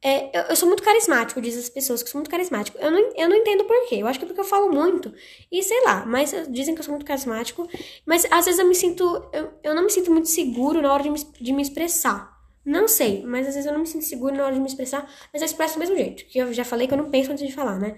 É, 0.04 0.36
eu, 0.36 0.42
eu, 0.50 0.56
sou 0.56 0.66
muito 0.68 0.82
carismático, 0.82 1.40
diz 1.40 1.56
as 1.56 1.68
pessoas 1.68 2.02
que 2.02 2.10
sou 2.10 2.18
muito 2.18 2.30
carismático. 2.30 2.76
Eu 2.78 2.90
não, 2.90 3.12
eu 3.16 3.28
não 3.28 3.36
entendo 3.36 3.64
porquê. 3.64 3.96
Eu 3.96 4.08
acho 4.08 4.18
que 4.18 4.24
é 4.24 4.28
porque 4.28 4.40
eu 4.40 4.44
falo 4.44 4.70
muito. 4.70 5.14
E 5.50 5.62
sei 5.62 5.82
lá, 5.84 6.04
mas 6.04 6.34
dizem 6.50 6.74
que 6.74 6.80
eu 6.80 6.84
sou 6.84 6.92
muito 6.92 7.06
carismático. 7.06 7.68
Mas 8.04 8.26
às 8.30 8.44
vezes 8.44 8.58
eu 8.58 8.66
me 8.66 8.74
sinto. 8.74 9.04
Eu, 9.32 9.52
eu 9.62 9.74
não 9.74 9.84
me 9.84 9.90
sinto 9.90 10.10
muito 10.10 10.28
seguro 10.28 10.82
na 10.82 10.92
hora 10.92 11.02
de 11.04 11.10
me, 11.10 11.18
de 11.40 11.52
me 11.52 11.62
expressar. 11.62 12.31
Não 12.64 12.86
sei, 12.86 13.24
mas 13.24 13.48
às 13.48 13.54
vezes 13.54 13.66
eu 13.66 13.72
não 13.72 13.80
me 13.80 13.86
sinto 13.86 14.04
seguro 14.04 14.34
na 14.34 14.44
hora 14.44 14.54
de 14.54 14.60
me 14.60 14.66
expressar, 14.66 15.08
mas 15.32 15.42
eu 15.42 15.46
expresso 15.46 15.74
do 15.74 15.80
mesmo 15.80 15.96
jeito. 15.96 16.24
Que 16.26 16.38
eu 16.38 16.52
já 16.52 16.64
falei 16.64 16.86
que 16.86 16.94
eu 16.94 16.98
não 16.98 17.10
penso 17.10 17.32
antes 17.32 17.46
de 17.46 17.52
falar, 17.52 17.78
né? 17.78 17.96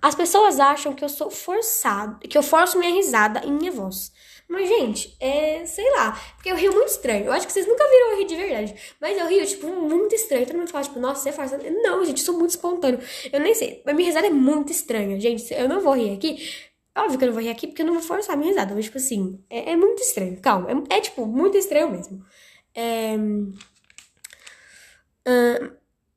As 0.00 0.14
pessoas 0.14 0.60
acham 0.60 0.94
que 0.94 1.04
eu 1.04 1.08
sou 1.08 1.30
forçado, 1.30 2.20
que 2.20 2.38
eu 2.38 2.42
forço 2.42 2.78
minha 2.78 2.92
risada 2.92 3.40
em 3.44 3.52
minha 3.52 3.72
voz. 3.72 4.12
Mas, 4.48 4.68
gente, 4.68 5.14
é, 5.20 5.66
sei 5.66 5.90
lá, 5.92 6.18
porque 6.36 6.50
eu 6.50 6.56
rio 6.56 6.72
muito 6.72 6.88
estranho. 6.88 7.26
Eu 7.26 7.32
acho 7.32 7.46
que 7.46 7.52
vocês 7.52 7.66
nunca 7.66 7.84
viram 7.84 8.12
eu 8.12 8.18
rir 8.18 8.24
de 8.24 8.36
verdade. 8.36 8.74
Mas 9.00 9.18
eu 9.18 9.26
rio, 9.26 9.44
tipo, 9.44 9.66
muito 9.66 10.14
estranho. 10.14 10.46
Todo 10.46 10.56
mundo 10.56 10.70
fala, 10.70 10.84
tipo, 10.84 10.98
nossa, 10.98 11.22
você 11.22 11.28
é 11.28 11.32
forçado. 11.32 11.64
Não, 11.82 12.02
gente, 12.04 12.20
eu 12.20 12.24
sou 12.24 12.38
muito 12.38 12.50
espontâneo. 12.50 12.98
Eu 13.30 13.40
nem 13.40 13.54
sei. 13.54 13.82
Mas 13.84 13.94
minha 13.94 14.06
risada 14.08 14.26
é 14.26 14.30
muito 14.30 14.72
estranha, 14.72 15.20
gente. 15.20 15.52
Eu 15.52 15.68
não 15.68 15.80
vou 15.80 15.94
rir 15.94 16.14
aqui. 16.14 16.50
Óbvio 16.96 17.18
que 17.18 17.24
eu 17.24 17.26
não 17.26 17.34
vou 17.34 17.42
rir 17.42 17.50
aqui 17.50 17.66
porque 17.66 17.82
eu 17.82 17.86
não 17.86 17.94
vou 17.94 18.02
forçar 18.02 18.36
minha 18.38 18.50
risada. 18.50 18.74
Mas, 18.74 18.86
tipo 18.86 18.96
assim, 18.96 19.38
é, 19.50 19.72
é 19.72 19.76
muito 19.76 20.00
estranho. 20.00 20.40
Calma. 20.40 20.70
É, 20.88 20.96
é, 20.96 21.00
tipo, 21.00 21.26
muito 21.26 21.58
estranho 21.58 21.90
mesmo. 21.90 22.24
É 22.74 23.16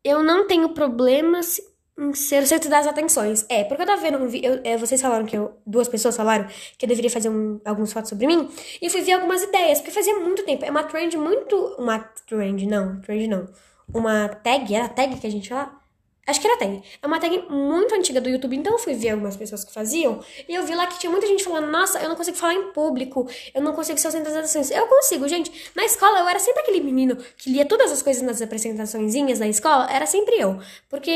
Eu 0.03 0.23
não 0.23 0.47
tenho 0.47 0.69
problemas 0.69 1.59
em 1.97 2.13
ser 2.13 2.41
o 2.41 2.47
centro 2.47 2.69
das 2.69 2.87
atenções. 2.87 3.45
É, 3.49 3.63
porque 3.63 3.81
eu 3.83 3.85
tava 3.85 4.01
vendo 4.01 4.17
um 4.17 4.27
vídeo. 4.27 4.59
É, 4.63 4.77
vocês 4.77 5.01
falaram 5.01 5.25
que 5.25 5.37
eu. 5.37 5.57
Duas 5.65 5.87
pessoas 5.87 6.15
falaram 6.15 6.47
que 6.77 6.85
eu 6.85 6.89
deveria 6.89 7.09
fazer 7.09 7.29
um, 7.29 7.59
alguns 7.65 7.93
fotos 7.93 8.09
sobre 8.09 8.27
mim. 8.27 8.49
E 8.81 8.89
fui 8.89 9.01
ver 9.01 9.13
algumas 9.13 9.43
ideias, 9.43 9.79
porque 9.79 9.91
fazia 9.91 10.17
muito 10.19 10.43
tempo. 10.43 10.65
É 10.65 10.71
uma 10.71 10.83
trend 10.83 11.15
muito. 11.17 11.55
Uma 11.77 11.99
trend, 11.99 12.65
não, 12.65 13.01
trend 13.01 13.27
não. 13.27 13.47
Uma 13.93 14.29
tag, 14.29 14.73
era 14.73 14.85
a 14.85 14.89
tag 14.89 15.19
que 15.19 15.27
a 15.27 15.31
gente 15.31 15.49
fala? 15.49 15.80
Acho 16.27 16.39
que 16.39 16.47
era 16.47 16.57
tag. 16.57 16.83
É 17.01 17.07
uma 17.07 17.19
tag 17.19 17.45
muito 17.49 17.95
antiga 17.95 18.21
do 18.21 18.29
YouTube, 18.29 18.55
então 18.55 18.73
eu 18.73 18.79
fui 18.79 18.93
ver 18.93 19.09
algumas 19.09 19.35
pessoas 19.35 19.63
que 19.63 19.73
faziam. 19.73 20.19
E 20.47 20.53
eu 20.53 20.63
vi 20.63 20.75
lá 20.75 20.85
que 20.85 20.99
tinha 20.99 21.09
muita 21.09 21.25
gente 21.25 21.43
falando: 21.43 21.67
Nossa, 21.71 21.99
eu 21.99 22.07
não 22.07 22.15
consigo 22.15 22.37
falar 22.37 22.53
em 22.53 22.71
público, 22.71 23.27
eu 23.53 23.61
não 23.61 23.73
consigo 23.73 23.97
ser 23.97 24.11
das 24.21 24.35
atenções. 24.35 24.69
Eu 24.69 24.85
consigo, 24.87 25.27
gente. 25.27 25.71
Na 25.75 25.83
escola 25.83 26.19
eu 26.19 26.27
era 26.27 26.39
sempre 26.39 26.61
aquele 26.61 26.79
menino 26.81 27.17
que 27.37 27.49
lia 27.49 27.65
todas 27.65 27.91
as 27.91 28.03
coisas 28.03 28.21
nas 28.21 28.41
apresentaçõezinhas 28.41 29.39
da 29.39 29.47
escola, 29.47 29.89
era 29.91 30.05
sempre 30.05 30.39
eu. 30.39 30.59
Porque, 30.89 31.11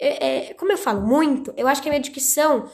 é, 0.00 0.48
é, 0.50 0.54
como 0.54 0.72
eu 0.72 0.78
falo 0.78 1.02
muito, 1.02 1.52
eu 1.56 1.68
acho 1.68 1.80
que 1.80 1.88
a 1.88 1.92
minha 1.92 2.02
dicção 2.02 2.68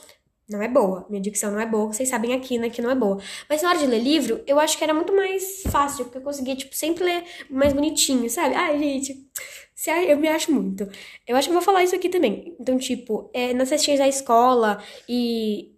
não 0.49 0.61
é 0.61 0.67
boa. 0.67 1.05
Minha 1.09 1.21
dicção 1.21 1.51
não 1.51 1.59
é 1.59 1.65
boa, 1.65 1.91
vocês 1.91 2.09
sabem 2.09 2.33
aqui, 2.33 2.57
né, 2.57 2.69
que 2.69 2.81
não 2.81 2.91
é 2.91 2.95
boa. 2.95 3.19
Mas 3.49 3.61
na 3.61 3.69
hora 3.69 3.79
de 3.79 3.85
ler 3.85 3.99
livro, 3.99 4.41
eu 4.45 4.59
acho 4.59 4.77
que 4.77 4.83
era 4.83 4.93
muito 4.93 5.15
mais 5.15 5.63
fácil, 5.63 6.05
porque 6.05 6.17
eu 6.17 6.21
conseguia, 6.21 6.55
tipo, 6.55 6.75
sempre 6.75 7.03
ler 7.03 7.23
mais 7.49 7.73
bonitinho, 7.73 8.29
sabe? 8.29 8.55
Ai, 8.55 8.77
gente, 8.79 9.27
eu 10.07 10.17
me 10.17 10.27
acho 10.27 10.51
muito. 10.51 10.87
Eu 11.27 11.35
acho 11.35 11.47
que 11.47 11.53
vou 11.53 11.61
falar 11.61 11.83
isso 11.83 11.95
aqui 11.95 12.09
também. 12.09 12.55
Então, 12.59 12.77
tipo, 12.77 13.29
é, 13.33 13.53
nas 13.53 13.69
festinhas 13.69 13.99
da 13.99 14.07
escola 14.07 14.81
e, 15.07 15.73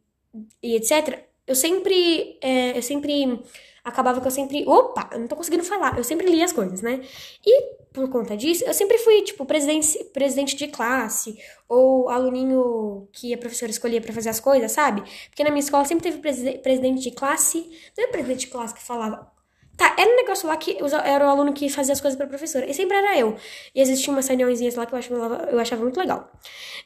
e 0.62 0.76
etc., 0.76 1.26
eu 1.46 1.56
sempre, 1.56 2.38
é, 2.42 2.78
eu 2.78 2.82
sempre 2.82 3.42
acabava 3.84 4.20
que 4.20 4.28
eu 4.28 4.32
sempre. 4.32 4.66
Opa, 4.68 5.10
eu 5.14 5.20
não 5.20 5.28
tô 5.28 5.36
conseguindo 5.36 5.64
falar. 5.64 5.98
Eu 5.98 6.04
sempre 6.04 6.30
li 6.30 6.44
as 6.44 6.52
coisas, 6.52 6.82
né? 6.82 7.02
E 7.46 7.77
por 7.98 8.08
conta 8.10 8.38
disso, 8.38 8.64
eu 8.64 8.76
sempre 8.76 9.00
fui, 9.00 9.24
tipo, 9.24 9.44
presidente, 9.44 10.04
presidente 10.14 10.56
de 10.56 10.68
classe, 10.68 11.36
ou 11.68 12.10
aluninho 12.10 13.10
que 13.12 13.34
a 13.34 13.38
professora 13.40 13.72
escolhia 13.72 14.00
para 14.00 14.14
fazer 14.14 14.30
as 14.30 14.40
coisas, 14.40 14.72
sabe? 14.72 15.02
Porque 15.30 15.44
na 15.44 15.50
minha 15.50 15.62
escola 15.62 15.84
sempre 15.84 16.12
teve 16.12 16.20
presidente 16.60 17.02
de 17.02 17.10
classe. 17.10 17.68
Não 17.98 18.04
é 18.04 18.08
presidente 18.08 18.42
de 18.42 18.48
classe 18.48 18.76
que 18.76 18.84
falava. 18.84 19.32
Tá, 19.76 19.96
era 19.98 20.12
um 20.12 20.16
negócio 20.16 20.48
lá 20.48 20.56
que 20.58 20.78
era 21.04 21.26
o 21.26 21.30
aluno 21.30 21.54
que 21.54 21.70
fazia 21.70 21.94
as 21.94 22.00
coisas 22.00 22.16
pra 22.16 22.28
professora. 22.28 22.70
E 22.70 22.74
sempre 22.74 22.98
era 22.98 23.18
eu. 23.18 23.36
E 23.74 23.82
existiam 23.82 24.14
umas 24.14 24.28
reuniõezinhas 24.28 24.76
lá 24.76 24.86
que 24.86 24.94
eu 24.94 25.00
achava, 25.00 25.50
eu 25.50 25.60
achava 25.60 25.82
muito 25.82 26.00
legal. 26.00 26.32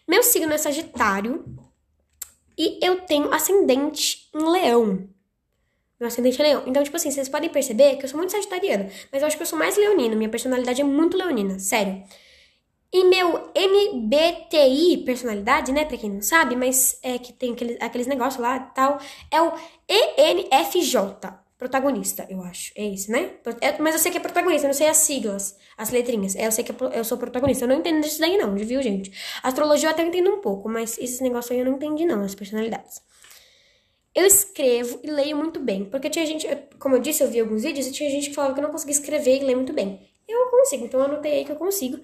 Meu 0.08 0.24
signo 0.24 0.54
é 0.54 0.58
Sagitário. 0.58 1.44
E 2.58 2.80
eu 2.86 3.02
tenho 3.02 3.34
ascendente 3.34 4.30
em 4.34 4.50
Leão. 4.50 5.10
Meu 6.02 6.08
ascendente 6.08 6.42
é 6.42 6.46
leão. 6.46 6.64
Então, 6.66 6.82
tipo 6.84 6.98
assim, 6.98 7.12
vocês 7.12 7.30
podem 7.30 7.48
perceber 7.48 7.96
que 7.98 8.06
eu 8.06 8.10
sou 8.10 8.18
muito 8.18 8.32
sagitariana. 8.32 8.90
Mas 9.12 9.22
eu 9.22 9.28
acho 9.28 9.38
que 9.38 9.44
eu 9.44 9.48
sou 9.48 9.60
mais 9.60 9.78
leonina. 9.78 10.16
Minha 10.16 10.30
personalidade 10.30 10.82
é 10.82 10.84
muito 10.84 11.16
leonina. 11.16 11.60
Sério. 11.60 12.04
E 12.92 13.04
meu 13.04 13.52
MBTI 13.56 15.04
personalidade, 15.06 15.72
né? 15.72 15.86
Pra 15.86 15.98
quem 15.98 16.10
não 16.10 16.22
sabe, 16.24 16.56
mas 16.56 16.98
é 17.04 17.20
que 17.20 17.32
tem 17.32 17.54
aqueles, 17.54 17.78
aqueles 17.80 18.08
negócios 18.08 18.42
lá 18.42 18.58
e 18.58 18.74
tal. 18.74 19.00
É 19.30 19.40
o 19.44 19.54
ENFJ. 19.88 21.40
Protagonista, 21.56 22.26
eu 22.28 22.42
acho. 22.42 22.74
É 22.76 22.84
isso, 22.84 23.12
né? 23.12 23.34
É, 23.62 23.80
mas 23.80 23.94
eu 23.94 24.00
sei 24.00 24.12
que 24.12 24.18
é 24.18 24.22
protagonista, 24.22 24.66
eu 24.66 24.70
não 24.70 24.74
sei 24.74 24.88
as 24.88 24.98
siglas, 24.98 25.56
as 25.78 25.92
letrinhas. 25.92 26.36
É, 26.36 26.48
eu 26.48 26.52
sei 26.52 26.64
que 26.64 26.72
é, 26.72 26.76
eu 26.98 27.04
sou 27.04 27.20
protagonista. 27.20 27.66
Eu 27.66 27.70
não 27.70 27.76
entendo 27.76 28.02
disso 28.02 28.20
daí, 28.20 28.38
não, 28.38 28.56
viu, 28.56 28.82
gente? 28.82 29.12
Astrologia 29.44 29.88
eu 29.90 29.92
até 29.92 30.02
entendo 30.02 30.32
um 30.32 30.42
pouco, 30.42 30.68
mas 30.68 30.98
esses 30.98 31.20
negócios 31.22 31.52
aí 31.52 31.60
eu 31.60 31.66
não 31.66 31.74
entendi, 31.74 32.06
não, 32.08 32.24
as 32.24 32.34
personalidades. 32.34 33.04
Eu 34.22 34.28
escrevo 34.28 35.00
e 35.04 35.10
leio 35.10 35.36
muito 35.36 35.60
bem, 35.60 35.84
porque 35.84 36.08
tinha 36.08 36.24
gente, 36.28 36.48
como 36.78 36.96
eu 36.96 37.00
disse, 37.00 37.24
eu 37.24 37.28
vi 37.28 37.40
alguns 37.40 37.64
vídeos 37.64 37.88
e 37.88 37.92
tinha 37.92 38.08
gente 38.08 38.30
que 38.30 38.36
falava 38.36 38.54
que 38.54 38.60
eu 38.60 38.64
não 38.64 38.70
conseguia 38.70 38.94
escrever 38.94 39.42
e 39.42 39.44
ler 39.44 39.56
muito 39.56 39.74
bem. 39.74 40.00
Eu 40.28 40.46
consigo, 40.52 40.86
então 40.86 41.00
eu 41.00 41.08
anotei 41.08 41.32
aí 41.40 41.44
que 41.44 41.52
eu 41.52 41.56
consigo. 41.56 42.00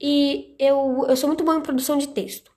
E 0.00 0.56
eu, 0.58 1.06
eu 1.08 1.16
sou 1.16 1.28
muito 1.28 1.44
boa 1.44 1.56
em 1.56 1.60
produção 1.60 1.96
de 1.96 2.08
texto. 2.08 2.50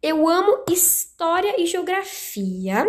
Eu 0.00 0.28
amo 0.28 0.66
história 0.70 1.60
e 1.60 1.66
geografia. 1.66 2.86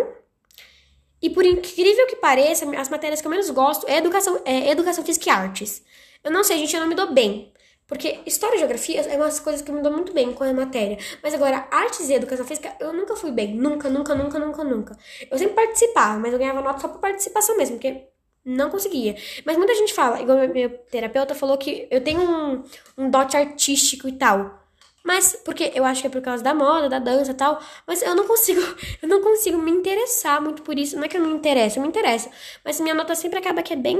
E 1.20 1.28
por 1.28 1.44
incrível 1.44 2.06
que 2.06 2.14
pareça, 2.14 2.64
as 2.78 2.88
matérias 2.88 3.20
que 3.20 3.26
eu 3.26 3.30
menos 3.32 3.50
gosto 3.50 3.88
é 3.88 3.96
educação, 3.96 4.40
é 4.44 4.70
educação 4.70 5.04
física 5.04 5.30
e 5.30 5.32
artes. 5.32 5.82
Eu 6.22 6.30
não 6.30 6.44
sei, 6.44 6.58
gente, 6.58 6.76
eu 6.76 6.80
não 6.80 6.88
me 6.88 6.94
dou 6.94 7.12
bem. 7.12 7.52
Porque 7.90 8.20
história 8.24 8.54
e 8.54 8.58
geografia 8.58 9.00
é 9.00 9.16
umas 9.16 9.40
coisas 9.40 9.62
que 9.62 9.72
me 9.72 9.82
dou 9.82 9.90
muito 9.90 10.12
bem 10.12 10.32
com 10.32 10.44
a 10.44 10.52
matéria. 10.52 10.96
Mas 11.20 11.34
agora, 11.34 11.66
artes 11.72 12.08
e 12.08 12.14
educação 12.14 12.46
física, 12.46 12.72
eu 12.78 12.92
nunca 12.92 13.16
fui 13.16 13.32
bem. 13.32 13.52
Nunca, 13.52 13.90
nunca, 13.90 14.14
nunca, 14.14 14.38
nunca, 14.38 14.62
nunca. 14.62 14.96
Eu 15.28 15.36
sempre 15.36 15.56
participava, 15.56 16.16
mas 16.20 16.32
eu 16.32 16.38
ganhava 16.38 16.62
nota 16.62 16.78
só 16.78 16.86
por 16.86 17.00
participação 17.00 17.56
mesmo, 17.56 17.78
porque 17.78 18.04
não 18.44 18.70
conseguia. 18.70 19.16
Mas 19.44 19.56
muita 19.56 19.74
gente 19.74 19.92
fala, 19.92 20.22
igual 20.22 20.38
meu 20.38 20.70
terapeuta 20.88 21.34
falou 21.34 21.58
que 21.58 21.88
eu 21.90 22.00
tenho 22.00 22.20
um, 22.20 22.62
um 22.96 23.10
dote 23.10 23.36
artístico 23.36 24.06
e 24.06 24.12
tal. 24.12 24.60
Mas, 25.02 25.34
porque 25.44 25.72
eu 25.74 25.84
acho 25.84 26.00
que 26.00 26.06
é 26.06 26.10
por 26.10 26.22
causa 26.22 26.44
da 26.44 26.54
moda, 26.54 26.88
da 26.88 27.00
dança 27.00 27.32
e 27.32 27.34
tal. 27.34 27.60
Mas 27.88 28.02
eu 28.02 28.14
não 28.14 28.24
consigo, 28.24 28.60
eu 29.02 29.08
não 29.08 29.20
consigo 29.20 29.58
me 29.58 29.72
interessar 29.72 30.40
muito 30.40 30.62
por 30.62 30.78
isso. 30.78 30.94
Não 30.94 31.02
é 31.02 31.08
que 31.08 31.16
eu 31.16 31.20
não 31.20 31.30
me 31.30 31.34
interesso, 31.34 31.80
eu 31.80 31.82
me 31.82 31.88
interesso. 31.88 32.30
Mas 32.64 32.78
minha 32.78 32.94
nota 32.94 33.16
sempre 33.16 33.40
acaba 33.40 33.64
que 33.64 33.72
é 33.72 33.76
bem 33.76 33.98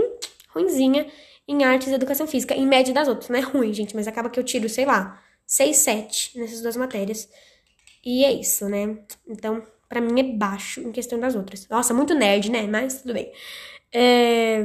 ruinzinha 0.55 1.11
em 1.50 1.64
artes 1.64 1.88
e 1.88 1.95
educação 1.95 2.28
física, 2.28 2.54
em 2.54 2.64
média 2.64 2.95
das 2.95 3.09
outras. 3.09 3.28
Não 3.28 3.37
é 3.37 3.42
ruim, 3.42 3.73
gente, 3.73 3.95
mas 3.97 4.07
acaba 4.07 4.30
que 4.30 4.38
eu 4.38 4.45
tiro, 4.45 4.69
sei 4.69 4.87
lá, 4.87 5.21
6, 5.47 5.76
7 5.76 6.38
nessas 6.38 6.62
duas 6.62 6.76
matérias. 6.76 7.28
E 8.04 8.25
é 8.25 8.33
isso, 8.33 8.69
né? 8.69 8.99
Então, 9.28 9.66
para 9.88 10.00
mim 10.00 10.21
é 10.21 10.23
baixo 10.23 10.80
em 10.80 10.92
questão 10.92 11.19
das 11.19 11.35
outras. 11.35 11.66
Nossa, 11.69 11.92
muito 11.92 12.14
nerd, 12.14 12.50
né? 12.50 12.69
Mas 12.69 13.02
tudo 13.02 13.14
bem. 13.14 13.33
É... 13.92 14.64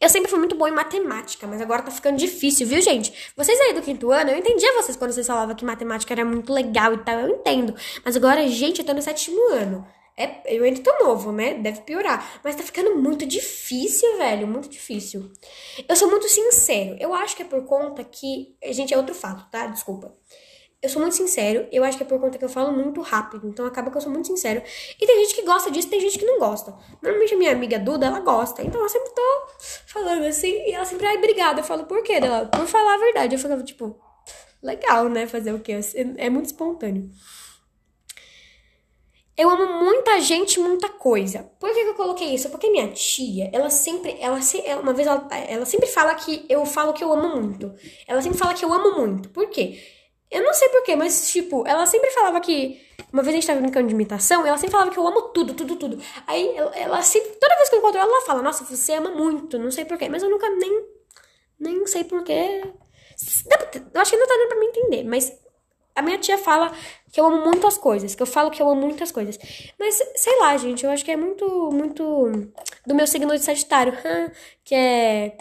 Eu 0.00 0.08
sempre 0.08 0.28
fui 0.28 0.38
muito 0.38 0.56
boa 0.56 0.68
em 0.68 0.74
matemática, 0.74 1.46
mas 1.46 1.60
agora 1.60 1.82
tá 1.82 1.90
ficando 1.90 2.18
difícil, 2.18 2.66
viu, 2.66 2.82
gente? 2.82 3.32
Vocês 3.36 3.58
aí 3.60 3.74
do 3.74 3.82
quinto 3.82 4.10
ano, 4.10 4.30
eu 4.30 4.38
entendia 4.38 4.72
vocês 4.74 4.96
quando 4.96 5.12
vocês 5.12 5.26
falavam 5.26 5.54
que 5.54 5.64
matemática 5.64 6.12
era 6.12 6.24
muito 6.24 6.52
legal 6.52 6.92
e 6.94 6.98
tal, 6.98 7.20
eu 7.20 7.36
entendo. 7.36 7.74
Mas 8.04 8.16
agora, 8.16 8.46
gente, 8.48 8.80
eu 8.80 8.84
tô 8.84 8.92
no 8.92 9.00
sétimo 9.00 9.40
ano. 9.52 9.86
É, 10.16 10.56
eu 10.56 10.62
ainda 10.62 10.80
tô 10.80 11.04
novo, 11.04 11.32
né? 11.32 11.54
Deve 11.54 11.80
piorar. 11.80 12.40
Mas 12.44 12.54
tá 12.54 12.62
ficando 12.62 12.96
muito 12.96 13.26
difícil, 13.26 14.16
velho. 14.16 14.46
Muito 14.46 14.68
difícil. 14.68 15.30
Eu 15.88 15.96
sou 15.96 16.08
muito 16.08 16.28
sincero. 16.28 16.96
Eu 17.00 17.12
acho 17.12 17.34
que 17.34 17.42
é 17.42 17.44
por 17.46 17.64
conta 17.64 18.04
que. 18.04 18.56
Gente, 18.70 18.94
é 18.94 18.96
outro 18.96 19.14
fato, 19.14 19.50
tá? 19.50 19.66
Desculpa. 19.66 20.14
Eu 20.80 20.88
sou 20.88 21.00
muito 21.00 21.16
sincero. 21.16 21.66
Eu 21.72 21.82
acho 21.82 21.96
que 21.96 22.04
é 22.04 22.06
por 22.06 22.20
conta 22.20 22.38
que 22.38 22.44
eu 22.44 22.48
falo 22.48 22.70
muito 22.70 23.00
rápido. 23.00 23.48
Então 23.48 23.66
acaba 23.66 23.90
que 23.90 23.96
eu 23.96 24.00
sou 24.00 24.12
muito 24.12 24.28
sincero. 24.28 24.62
E 25.00 25.06
tem 25.06 25.24
gente 25.24 25.34
que 25.34 25.42
gosta 25.42 25.70
disso, 25.70 25.88
tem 25.88 25.98
gente 25.98 26.18
que 26.18 26.26
não 26.26 26.38
gosta. 26.38 26.76
Normalmente 27.02 27.34
a 27.34 27.38
minha 27.38 27.52
amiga 27.52 27.78
Duda, 27.78 28.06
ela 28.06 28.20
gosta. 28.20 28.62
Então 28.62 28.82
eu 28.82 28.88
sempre 28.88 29.10
tô 29.10 29.46
falando 29.86 30.24
assim. 30.26 30.52
E 30.68 30.72
ela 30.72 30.84
sempre, 30.84 31.06
ai, 31.06 31.16
obrigada. 31.16 31.60
Eu 31.60 31.64
falo, 31.64 31.86
por 31.86 32.02
quê? 32.04 32.12
Ela, 32.12 32.46
por 32.46 32.66
falar 32.66 32.94
a 32.94 32.98
verdade. 32.98 33.34
Eu 33.34 33.38
ficava, 33.38 33.62
tipo, 33.64 33.98
legal, 34.62 35.08
né? 35.08 35.26
Fazer 35.26 35.52
o 35.52 35.58
quê? 35.58 35.80
É 36.18 36.30
muito 36.30 36.46
espontâneo. 36.46 37.10
Eu 39.36 39.50
amo 39.50 39.84
muita 39.84 40.20
gente, 40.20 40.60
muita 40.60 40.88
coisa. 40.88 41.50
Por 41.58 41.68
que, 41.72 41.82
que 41.82 41.90
eu 41.90 41.94
coloquei 41.94 42.32
isso? 42.32 42.48
Porque 42.50 42.70
minha 42.70 42.88
tia, 42.88 43.50
ela 43.52 43.68
sempre, 43.68 44.16
ela, 44.20 44.38
uma 44.80 44.92
vez 44.92 45.08
ela, 45.08 45.28
ela 45.48 45.66
sempre 45.66 45.88
fala 45.88 46.14
que 46.14 46.46
eu 46.48 46.64
falo 46.64 46.92
que 46.92 47.02
eu 47.02 47.12
amo 47.12 47.36
muito. 47.40 47.74
Ela 48.06 48.22
sempre 48.22 48.38
fala 48.38 48.54
que 48.54 48.64
eu 48.64 48.72
amo 48.72 48.96
muito. 48.96 49.28
Por 49.30 49.48
quê? 49.48 49.82
Eu 50.30 50.42
não 50.42 50.54
sei 50.54 50.68
porquê, 50.68 50.94
mas 50.94 51.30
tipo, 51.30 51.66
ela 51.66 51.84
sempre 51.86 52.10
falava 52.10 52.40
que. 52.40 52.80
Uma 53.12 53.22
vez 53.22 53.34
a 53.34 53.36
gente 53.36 53.46
tava 53.46 53.60
brincando 53.60 53.88
de 53.88 53.94
imitação, 53.94 54.46
ela 54.46 54.56
sempre 54.56 54.72
falava 54.72 54.90
que 54.90 54.98
eu 54.98 55.06
amo 55.06 55.22
tudo, 55.28 55.54
tudo, 55.54 55.76
tudo. 55.76 55.98
Aí 56.26 56.56
ela, 56.56 56.76
ela 56.76 57.02
sempre, 57.02 57.30
toda 57.40 57.56
vez 57.56 57.68
que 57.68 57.74
eu 57.74 57.78
encontro 57.80 58.00
ela, 58.00 58.10
ela 58.10 58.26
fala, 58.26 58.42
nossa, 58.42 58.64
você 58.64 58.94
ama 58.94 59.10
muito, 59.10 59.58
não 59.58 59.70
sei 59.70 59.84
porquê. 59.84 60.08
Mas 60.08 60.22
eu 60.22 60.30
nunca 60.30 60.48
nem. 60.50 60.84
Nem 61.58 61.86
sei 61.86 62.04
porquê. 62.04 62.62
Eu 63.92 64.00
acho 64.00 64.10
que 64.10 64.16
não 64.16 64.26
tá 64.26 64.34
dando 64.34 64.48
pra 64.48 64.58
me 64.58 64.66
entender, 64.66 65.04
mas 65.04 65.32
a 65.94 66.02
minha 66.02 66.18
tia 66.18 66.36
fala 66.38 66.72
que 67.12 67.20
eu 67.20 67.26
amo 67.26 67.44
muitas 67.44 67.78
coisas, 67.78 68.14
que 68.14 68.22
eu 68.22 68.26
falo 68.26 68.50
que 68.50 68.60
eu 68.60 68.68
amo 68.68 68.80
muitas 68.80 69.12
coisas. 69.12 69.38
Mas, 69.78 70.02
sei 70.16 70.38
lá, 70.40 70.56
gente, 70.56 70.84
eu 70.84 70.90
acho 70.90 71.04
que 71.04 71.10
é 71.10 71.16
muito, 71.16 71.70
muito 71.70 72.30
do 72.84 72.94
meu 72.94 73.06
signo 73.06 73.32
de 73.32 73.44
Sagitário, 73.44 73.96
que 74.64 74.74
é, 74.74 75.36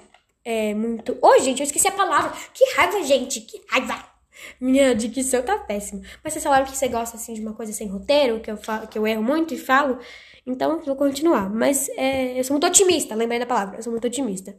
é 0.45 0.73
muito... 0.75 1.13
Ô, 1.13 1.29
oh, 1.29 1.39
gente, 1.39 1.61
eu 1.61 1.65
esqueci 1.65 1.87
a 1.87 1.91
palavra. 1.91 2.31
Que 2.53 2.63
raiva, 2.75 3.01
gente, 3.03 3.41
que 3.41 3.61
raiva. 3.67 4.13
Minha 4.59 4.93
dicção 4.93 5.41
tá 5.41 5.57
péssima. 5.57 6.01
Mas 6.23 6.33
vocês 6.33 6.43
falaram 6.43 6.65
que 6.65 6.77
você 6.77 6.87
gosta, 6.87 7.17
assim, 7.17 7.33
de 7.33 7.41
uma 7.41 7.53
coisa 7.53 7.73
sem 7.73 7.87
roteiro, 7.87 8.39
que 8.39 8.51
eu, 8.51 8.57
falo, 8.57 8.87
que 8.87 8.97
eu 8.97 9.07
erro 9.07 9.23
muito 9.23 9.53
e 9.53 9.57
falo. 9.57 9.97
Então, 10.45 10.81
vou 10.81 10.95
continuar. 10.95 11.49
Mas 11.49 11.89
é, 11.89 12.39
eu 12.39 12.43
sou 12.43 12.53
muito 12.53 12.67
otimista, 12.67 13.15
lembrei 13.15 13.39
da 13.39 13.45
palavra. 13.45 13.77
Eu 13.77 13.83
sou 13.83 13.91
muito 13.91 14.05
otimista. 14.05 14.55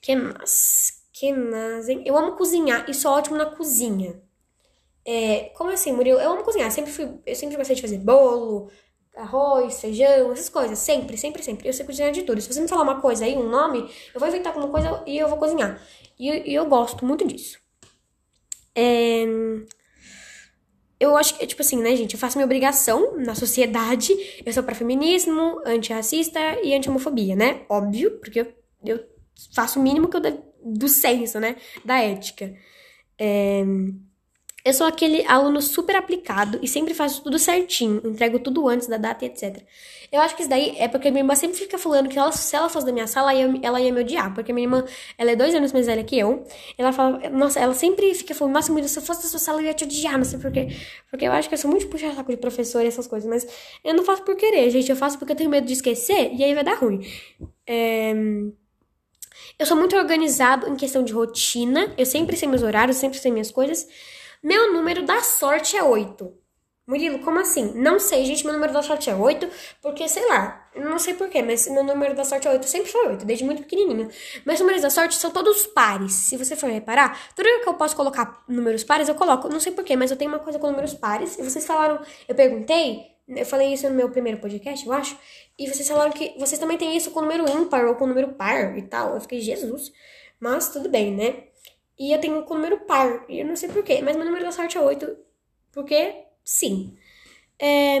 Que 0.00 0.14
mais? 0.14 1.02
Que 1.12 1.32
mais, 1.32 1.88
hein? 1.88 2.02
Eu 2.04 2.16
amo 2.16 2.36
cozinhar 2.36 2.84
e 2.88 2.94
sou 2.94 3.12
ótimo 3.12 3.36
na 3.36 3.46
cozinha. 3.46 4.20
É, 5.06 5.50
como 5.54 5.70
assim, 5.70 5.92
Murilo? 5.92 6.18
Eu 6.18 6.32
amo 6.32 6.42
cozinhar. 6.42 6.70
Sempre 6.70 6.90
fui, 6.90 7.08
eu 7.24 7.34
sempre 7.36 7.56
gostei 7.56 7.76
de 7.76 7.82
fazer 7.82 7.98
bolo, 7.98 8.68
arroz, 9.16 9.80
feijão, 9.80 10.32
essas 10.32 10.48
coisas. 10.48 10.78
Sempre, 10.78 11.16
sempre, 11.16 11.42
sempre. 11.42 11.68
Eu 11.68 11.72
sei 11.72 11.86
cozinhar 11.86 12.10
de 12.10 12.22
tudo. 12.22 12.40
Se 12.40 12.52
você 12.52 12.60
me 12.60 12.68
falar 12.68 12.82
uma 12.82 13.00
coisa 13.00 13.24
aí, 13.24 13.36
um 13.36 13.48
nome, 13.48 13.88
eu 14.12 14.18
vou 14.18 14.28
inventar 14.28 14.52
alguma 14.52 14.68
coisa 14.68 15.02
e 15.06 15.16
eu 15.16 15.28
vou 15.28 15.38
cozinhar. 15.38 15.80
E, 16.18 16.50
e 16.50 16.54
eu 16.54 16.66
gosto 16.66 17.04
muito 17.04 17.26
disso. 17.26 17.58
É, 18.74 19.24
eu 20.98 21.16
acho 21.16 21.38
que, 21.38 21.46
tipo 21.46 21.62
assim, 21.62 21.80
né, 21.80 21.94
gente? 21.94 22.14
Eu 22.14 22.18
faço 22.18 22.36
minha 22.36 22.46
obrigação 22.46 23.16
na 23.16 23.34
sociedade. 23.34 24.12
Eu 24.44 24.52
sou 24.52 24.62
pró-feminismo, 24.62 25.60
antirracista 25.64 26.40
e 26.62 26.74
anti-homofobia, 26.74 27.36
né? 27.36 27.64
Óbvio, 27.68 28.18
porque 28.18 28.40
eu, 28.40 28.52
eu 28.84 29.04
faço 29.54 29.78
o 29.78 29.82
mínimo 29.82 30.08
que 30.08 30.16
eu 30.16 30.22
do 30.64 30.88
senso, 30.88 31.38
né? 31.38 31.56
Da 31.84 31.98
ética. 32.00 32.54
É, 33.18 33.62
eu 34.66 34.72
sou 34.72 34.84
aquele 34.84 35.24
aluno 35.28 35.62
super 35.62 35.94
aplicado 35.94 36.58
e 36.60 36.66
sempre 36.66 36.92
faço 36.92 37.22
tudo 37.22 37.38
certinho, 37.38 38.02
entrego 38.04 38.40
tudo 38.40 38.68
antes 38.68 38.88
da 38.88 38.96
data 38.96 39.24
e 39.24 39.28
etc. 39.28 39.62
Eu 40.10 40.20
acho 40.20 40.34
que 40.34 40.42
isso 40.42 40.50
daí 40.50 40.74
é 40.76 40.88
porque 40.88 41.08
minha 41.08 41.20
irmã 41.20 41.36
sempre 41.36 41.56
fica 41.56 41.78
falando 41.78 42.08
que 42.08 42.18
ela, 42.18 42.32
se 42.32 42.54
ela 42.56 42.68
fosse 42.68 42.84
da 42.84 42.90
minha 42.92 43.06
sala, 43.06 43.32
ela 43.32 43.54
ia, 43.54 43.60
ela 43.62 43.80
ia 43.80 43.92
me 43.92 44.00
odiar. 44.00 44.34
Porque 44.34 44.52
minha 44.52 44.64
irmã, 44.64 44.84
ela 45.16 45.30
é 45.30 45.36
dois 45.36 45.54
anos 45.54 45.72
mais 45.72 45.86
velha 45.86 46.02
que 46.02 46.18
eu. 46.18 46.44
Ela 46.76 46.92
fala, 46.92 47.30
nossa, 47.30 47.60
ela 47.60 47.74
sempre 47.74 48.12
fica 48.14 48.34
falando, 48.34 48.54
nossa, 48.54 48.72
Murilo, 48.72 48.88
se 48.88 48.98
eu 48.98 49.02
fosse 49.02 49.22
da 49.22 49.28
sua 49.28 49.38
sala, 49.38 49.62
eu 49.62 49.66
ia 49.66 49.74
te 49.74 49.84
odiar, 49.84 50.18
não 50.18 50.24
sei 50.24 50.40
porquê. 50.40 50.68
Porque 51.12 51.24
eu 51.24 51.30
acho 51.30 51.48
que 51.48 51.54
eu 51.54 51.58
sou 51.58 51.70
muito 51.70 51.86
puxar 51.86 52.12
saco 52.12 52.32
de 52.32 52.36
professor 52.36 52.82
e 52.82 52.88
essas 52.88 53.06
coisas. 53.06 53.28
Mas 53.28 53.46
eu 53.84 53.94
não 53.94 54.02
faço 54.02 54.24
por 54.24 54.34
querer, 54.34 54.68
gente. 54.70 54.90
Eu 54.90 54.96
faço 54.96 55.16
porque 55.16 55.30
eu 55.30 55.36
tenho 55.36 55.50
medo 55.50 55.64
de 55.64 55.74
esquecer 55.74 56.32
e 56.34 56.42
aí 56.42 56.54
vai 56.54 56.64
dar 56.64 56.74
ruim. 56.74 57.06
É... 57.64 58.12
Eu 59.60 59.64
sou 59.64 59.76
muito 59.76 59.94
organizado 59.94 60.68
em 60.68 60.74
questão 60.74 61.04
de 61.04 61.12
rotina. 61.12 61.94
Eu 61.96 62.04
sempre 62.04 62.36
sei 62.36 62.48
meus 62.48 62.64
horários, 62.64 62.96
sempre 62.96 63.16
sei 63.16 63.30
minhas 63.30 63.52
coisas. 63.52 63.86
Meu 64.46 64.72
número 64.72 65.04
da 65.04 65.20
sorte 65.22 65.76
é 65.76 65.82
8. 65.82 66.32
Murilo, 66.86 67.18
como 67.18 67.40
assim? 67.40 67.72
Não 67.74 67.98
sei, 67.98 68.24
gente, 68.24 68.44
meu 68.44 68.52
número 68.52 68.72
da 68.72 68.80
sorte 68.80 69.10
é 69.10 69.14
8, 69.16 69.50
porque 69.82 70.08
sei 70.08 70.24
lá, 70.28 70.70
não 70.76 71.00
sei 71.00 71.14
porquê, 71.14 71.42
mas 71.42 71.66
meu 71.66 71.82
número 71.82 72.14
da 72.14 72.22
sorte 72.22 72.46
é 72.46 72.52
8, 72.52 72.64
sempre 72.64 72.88
foi 72.88 73.08
8, 73.08 73.24
desde 73.24 73.44
muito 73.44 73.62
pequenininho. 73.64 74.08
Meus 74.46 74.60
números 74.60 74.82
da 74.82 74.88
sorte 74.88 75.16
são 75.16 75.32
todos 75.32 75.66
pares. 75.66 76.12
Se 76.12 76.36
você 76.36 76.54
for 76.54 76.70
reparar, 76.70 77.34
tudo 77.34 77.48
que 77.60 77.68
eu 77.68 77.74
posso 77.74 77.96
colocar 77.96 78.44
números 78.48 78.84
pares, 78.84 79.08
eu 79.08 79.16
coloco. 79.16 79.48
Não 79.48 79.58
sei 79.58 79.72
porquê, 79.72 79.96
mas 79.96 80.12
eu 80.12 80.16
tenho 80.16 80.30
uma 80.30 80.38
coisa 80.38 80.60
com 80.60 80.68
números 80.68 80.94
pares. 80.94 81.36
E 81.36 81.42
vocês 81.42 81.66
falaram, 81.66 82.00
eu 82.28 82.34
perguntei, 82.36 83.00
eu 83.26 83.44
falei 83.44 83.72
isso 83.72 83.88
no 83.88 83.96
meu 83.96 84.08
primeiro 84.10 84.38
podcast, 84.38 84.86
eu 84.86 84.92
acho, 84.92 85.18
e 85.58 85.66
vocês 85.66 85.88
falaram 85.88 86.12
que 86.12 86.36
vocês 86.38 86.60
também 86.60 86.78
têm 86.78 86.96
isso 86.96 87.10
com 87.10 87.20
número 87.20 87.50
ímpar 87.50 87.84
ou 87.86 87.96
com 87.96 88.06
número 88.06 88.28
par 88.34 88.78
e 88.78 88.82
tal. 88.82 89.14
Eu 89.14 89.20
fiquei, 89.20 89.40
Jesus, 89.40 89.90
mas 90.38 90.68
tudo 90.68 90.88
bem, 90.88 91.12
né? 91.12 91.46
E 91.98 92.12
eu 92.12 92.20
tenho 92.20 92.42
com 92.42 92.54
número 92.54 92.80
par, 92.80 93.24
e 93.28 93.40
eu 93.40 93.46
não 93.46 93.56
sei 93.56 93.68
porquê, 93.68 94.02
mas 94.02 94.16
meu 94.16 94.24
número 94.24 94.44
da 94.44 94.52
sorte 94.52 94.76
é 94.76 94.80
8, 94.80 95.16
porque 95.72 96.26
Sim. 96.46 96.96
É, 97.58 97.98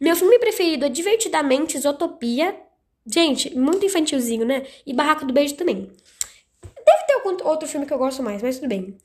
meu 0.00 0.14
filme 0.14 0.38
preferido 0.38 0.84
é 0.86 0.88
Divertidamente 0.88 1.76
Isotopia. 1.76 2.56
Gente, 3.04 3.56
muito 3.58 3.84
infantilzinho, 3.84 4.46
né? 4.46 4.64
E 4.86 4.94
Barraco 4.94 5.26
do 5.26 5.32
Beijo 5.34 5.56
também. 5.56 5.90
Deve 6.62 7.04
ter 7.06 7.14
algum 7.14 7.48
outro 7.48 7.68
filme 7.68 7.84
que 7.84 7.92
eu 7.92 7.98
gosto 7.98 8.22
mais, 8.22 8.40
mas 8.40 8.58
tudo 8.58 8.68
bem. 8.68 8.96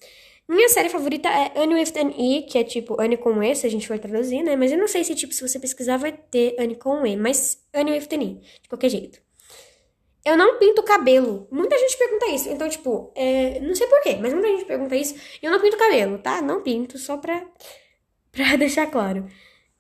Minha 0.48 0.70
série 0.70 0.90
favorita 0.90 1.28
é 1.28 1.54
Annie 1.60 1.82
with 1.82 1.94
an 1.98 2.12
E, 2.16 2.44
que 2.44 2.60
é 2.60 2.64
tipo 2.64 3.02
Annie 3.02 3.18
com 3.18 3.42
E, 3.42 3.56
se 3.56 3.66
a 3.66 3.70
gente 3.70 3.88
for 3.88 3.98
traduzir, 3.98 4.44
né? 4.44 4.56
Mas 4.56 4.72
eu 4.72 4.78
não 4.78 4.88
sei 4.88 5.04
se, 5.04 5.16
tipo, 5.16 5.34
se 5.34 5.42
você 5.42 5.60
pesquisar 5.60 5.98
vai 5.98 6.12
ter 6.12 6.56
Annie 6.60 6.76
com 6.76 7.04
E, 7.08 7.18
mas 7.18 7.66
Annie 7.74 7.98
with 7.98 8.08
an 8.14 8.24
E, 8.24 8.42
de 8.62 8.70
qualquer 8.70 8.90
jeito. 8.90 9.25
Eu 10.26 10.36
não 10.36 10.58
pinto 10.58 10.82
cabelo. 10.82 11.48
Muita 11.52 11.78
gente 11.78 11.98
pergunta 11.98 12.26
isso. 12.28 12.50
Então, 12.50 12.68
tipo, 12.68 13.12
é, 13.16 13.60
não 13.60 13.76
sei 13.76 13.86
porquê, 13.86 14.18
mas 14.20 14.34
muita 14.34 14.48
gente 14.48 14.66
pergunta 14.66 14.96
isso. 14.96 15.16
Eu 15.42 15.52
não 15.52 15.62
pinto 15.62 15.78
cabelo, 15.78 16.18
tá? 16.18 16.42
Não 16.42 16.64
pinto, 16.64 16.98
só 16.98 17.18
pra 17.18 17.46
pra 18.32 18.56
deixar 18.56 18.88
claro. 18.88 19.28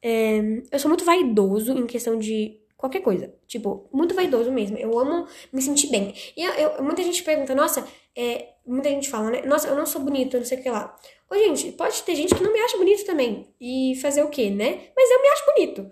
É, 0.01 0.39
eu 0.71 0.77
sou 0.77 0.87
muito 0.87 1.03
vaidoso 1.03 1.73
em 1.73 1.87
questão 1.87 2.19
de 2.19 2.61
qualquer 2.77 3.01
coisa. 3.01 3.33
Tipo, 3.47 3.89
muito 3.91 4.13
vaidoso 4.13 4.51
mesmo. 4.51 4.77
Eu 4.77 4.97
amo 4.99 5.27
me 5.51 5.61
sentir 5.61 5.87
bem. 5.87 6.13
E 6.37 6.43
eu, 6.43 6.53
eu, 6.53 6.83
muita 6.83 7.01
gente 7.01 7.23
pergunta, 7.23 7.55
nossa, 7.55 7.83
é, 8.15 8.49
muita 8.65 8.89
gente 8.89 9.09
fala, 9.09 9.31
né? 9.31 9.41
Nossa, 9.41 9.67
eu 9.67 9.75
não 9.75 9.85
sou 9.85 10.01
bonito, 10.01 10.37
não 10.37 10.45
sei 10.45 10.59
o 10.59 10.63
que 10.63 10.69
lá. 10.69 10.95
Ô, 11.29 11.35
gente, 11.35 11.71
pode 11.71 12.03
ter 12.03 12.15
gente 12.15 12.35
que 12.35 12.43
não 12.43 12.53
me 12.53 12.59
acha 12.59 12.77
bonito 12.77 13.03
também. 13.03 13.47
E 13.59 13.95
fazer 13.99 14.23
o 14.23 14.29
quê, 14.29 14.51
né? 14.51 14.89
Mas 14.95 15.09
eu 15.09 15.21
me 15.21 15.27
acho 15.29 15.45
bonito. 15.45 15.91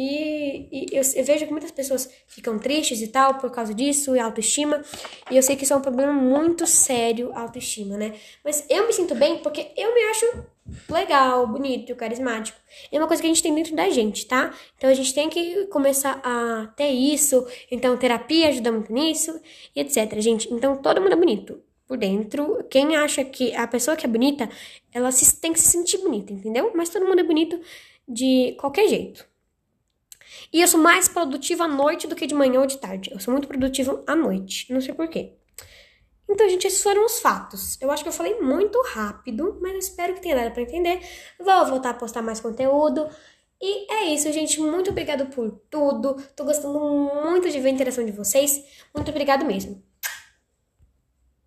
E, 0.00 0.68
e 0.70 0.86
eu, 0.92 1.02
eu, 1.16 1.24
vejo 1.24 1.44
que 1.44 1.50
muitas 1.50 1.72
pessoas 1.72 2.08
ficam 2.28 2.56
tristes 2.56 3.02
e 3.02 3.08
tal 3.08 3.34
por 3.34 3.50
causa 3.50 3.74
disso, 3.74 4.14
e 4.14 4.20
autoestima. 4.20 4.80
E 5.28 5.36
eu 5.36 5.42
sei 5.42 5.56
que 5.56 5.64
isso 5.64 5.72
é 5.72 5.76
um 5.76 5.80
problema 5.80 6.12
muito 6.12 6.68
sério, 6.68 7.32
autoestima, 7.34 7.96
né? 7.96 8.14
Mas 8.44 8.64
eu 8.70 8.86
me 8.86 8.92
sinto 8.92 9.16
bem 9.16 9.38
porque 9.38 9.72
eu 9.76 9.92
me 9.92 10.00
acho 10.04 10.44
legal, 10.88 11.48
bonito, 11.48 11.96
carismático. 11.96 12.56
É 12.92 12.96
uma 12.96 13.08
coisa 13.08 13.20
que 13.20 13.26
a 13.26 13.34
gente 13.34 13.42
tem 13.42 13.52
dentro 13.52 13.74
da 13.74 13.90
gente, 13.90 14.24
tá? 14.24 14.54
Então 14.76 14.88
a 14.88 14.94
gente 14.94 15.12
tem 15.12 15.28
que 15.28 15.66
começar 15.66 16.20
a 16.22 16.68
ter 16.76 16.90
isso. 16.90 17.44
Então 17.68 17.96
terapia 17.96 18.50
ajuda 18.50 18.70
muito 18.70 18.92
nisso, 18.92 19.40
e 19.74 19.80
etc, 19.80 20.20
gente. 20.20 20.48
Então 20.54 20.76
todo 20.76 21.00
mundo 21.00 21.14
é 21.14 21.16
bonito 21.16 21.60
por 21.88 21.98
dentro. 21.98 22.64
Quem 22.70 22.94
acha 22.94 23.24
que 23.24 23.52
a 23.52 23.66
pessoa 23.66 23.96
que 23.96 24.06
é 24.06 24.08
bonita, 24.08 24.48
ela 24.94 25.10
se, 25.10 25.40
tem 25.40 25.52
que 25.52 25.58
se 25.58 25.66
sentir 25.66 25.98
bonita, 25.98 26.32
entendeu? 26.32 26.70
Mas 26.72 26.88
todo 26.88 27.04
mundo 27.04 27.18
é 27.18 27.24
bonito 27.24 27.60
de 28.06 28.54
qualquer 28.60 28.86
jeito. 28.86 29.26
E 30.52 30.60
eu 30.60 30.68
sou 30.68 30.80
mais 30.80 31.08
produtiva 31.08 31.64
à 31.64 31.68
noite 31.68 32.06
do 32.06 32.16
que 32.16 32.26
de 32.26 32.34
manhã 32.34 32.60
ou 32.60 32.66
de 32.66 32.78
tarde. 32.78 33.10
Eu 33.12 33.20
sou 33.20 33.32
muito 33.32 33.48
produtiva 33.48 34.02
à 34.06 34.14
noite. 34.14 34.72
Não 34.72 34.80
sei 34.80 34.94
porquê. 34.94 35.34
Então, 36.28 36.48
gente, 36.48 36.66
esses 36.66 36.82
foram 36.82 37.06
os 37.06 37.20
fatos. 37.20 37.80
Eu 37.80 37.90
acho 37.90 38.02
que 38.02 38.08
eu 38.08 38.12
falei 38.12 38.38
muito 38.40 38.80
rápido, 38.92 39.58
mas 39.62 39.72
eu 39.72 39.78
espero 39.78 40.14
que 40.14 40.20
tenha 40.20 40.36
dado 40.36 40.52
para 40.52 40.62
entender. 40.62 41.00
Vou 41.40 41.66
voltar 41.66 41.90
a 41.90 41.94
postar 41.94 42.20
mais 42.22 42.40
conteúdo. 42.40 43.08
E 43.60 43.90
é 43.92 44.04
isso, 44.14 44.30
gente. 44.32 44.60
Muito 44.60 44.90
obrigado 44.90 45.26
por 45.34 45.50
tudo. 45.70 46.16
Tô 46.36 46.44
gostando 46.44 46.78
muito 46.78 47.50
de 47.50 47.58
ver 47.60 47.70
a 47.70 47.72
interação 47.72 48.04
de 48.04 48.12
vocês. 48.12 48.62
Muito 48.94 49.10
obrigado 49.10 49.44
mesmo. 49.44 49.82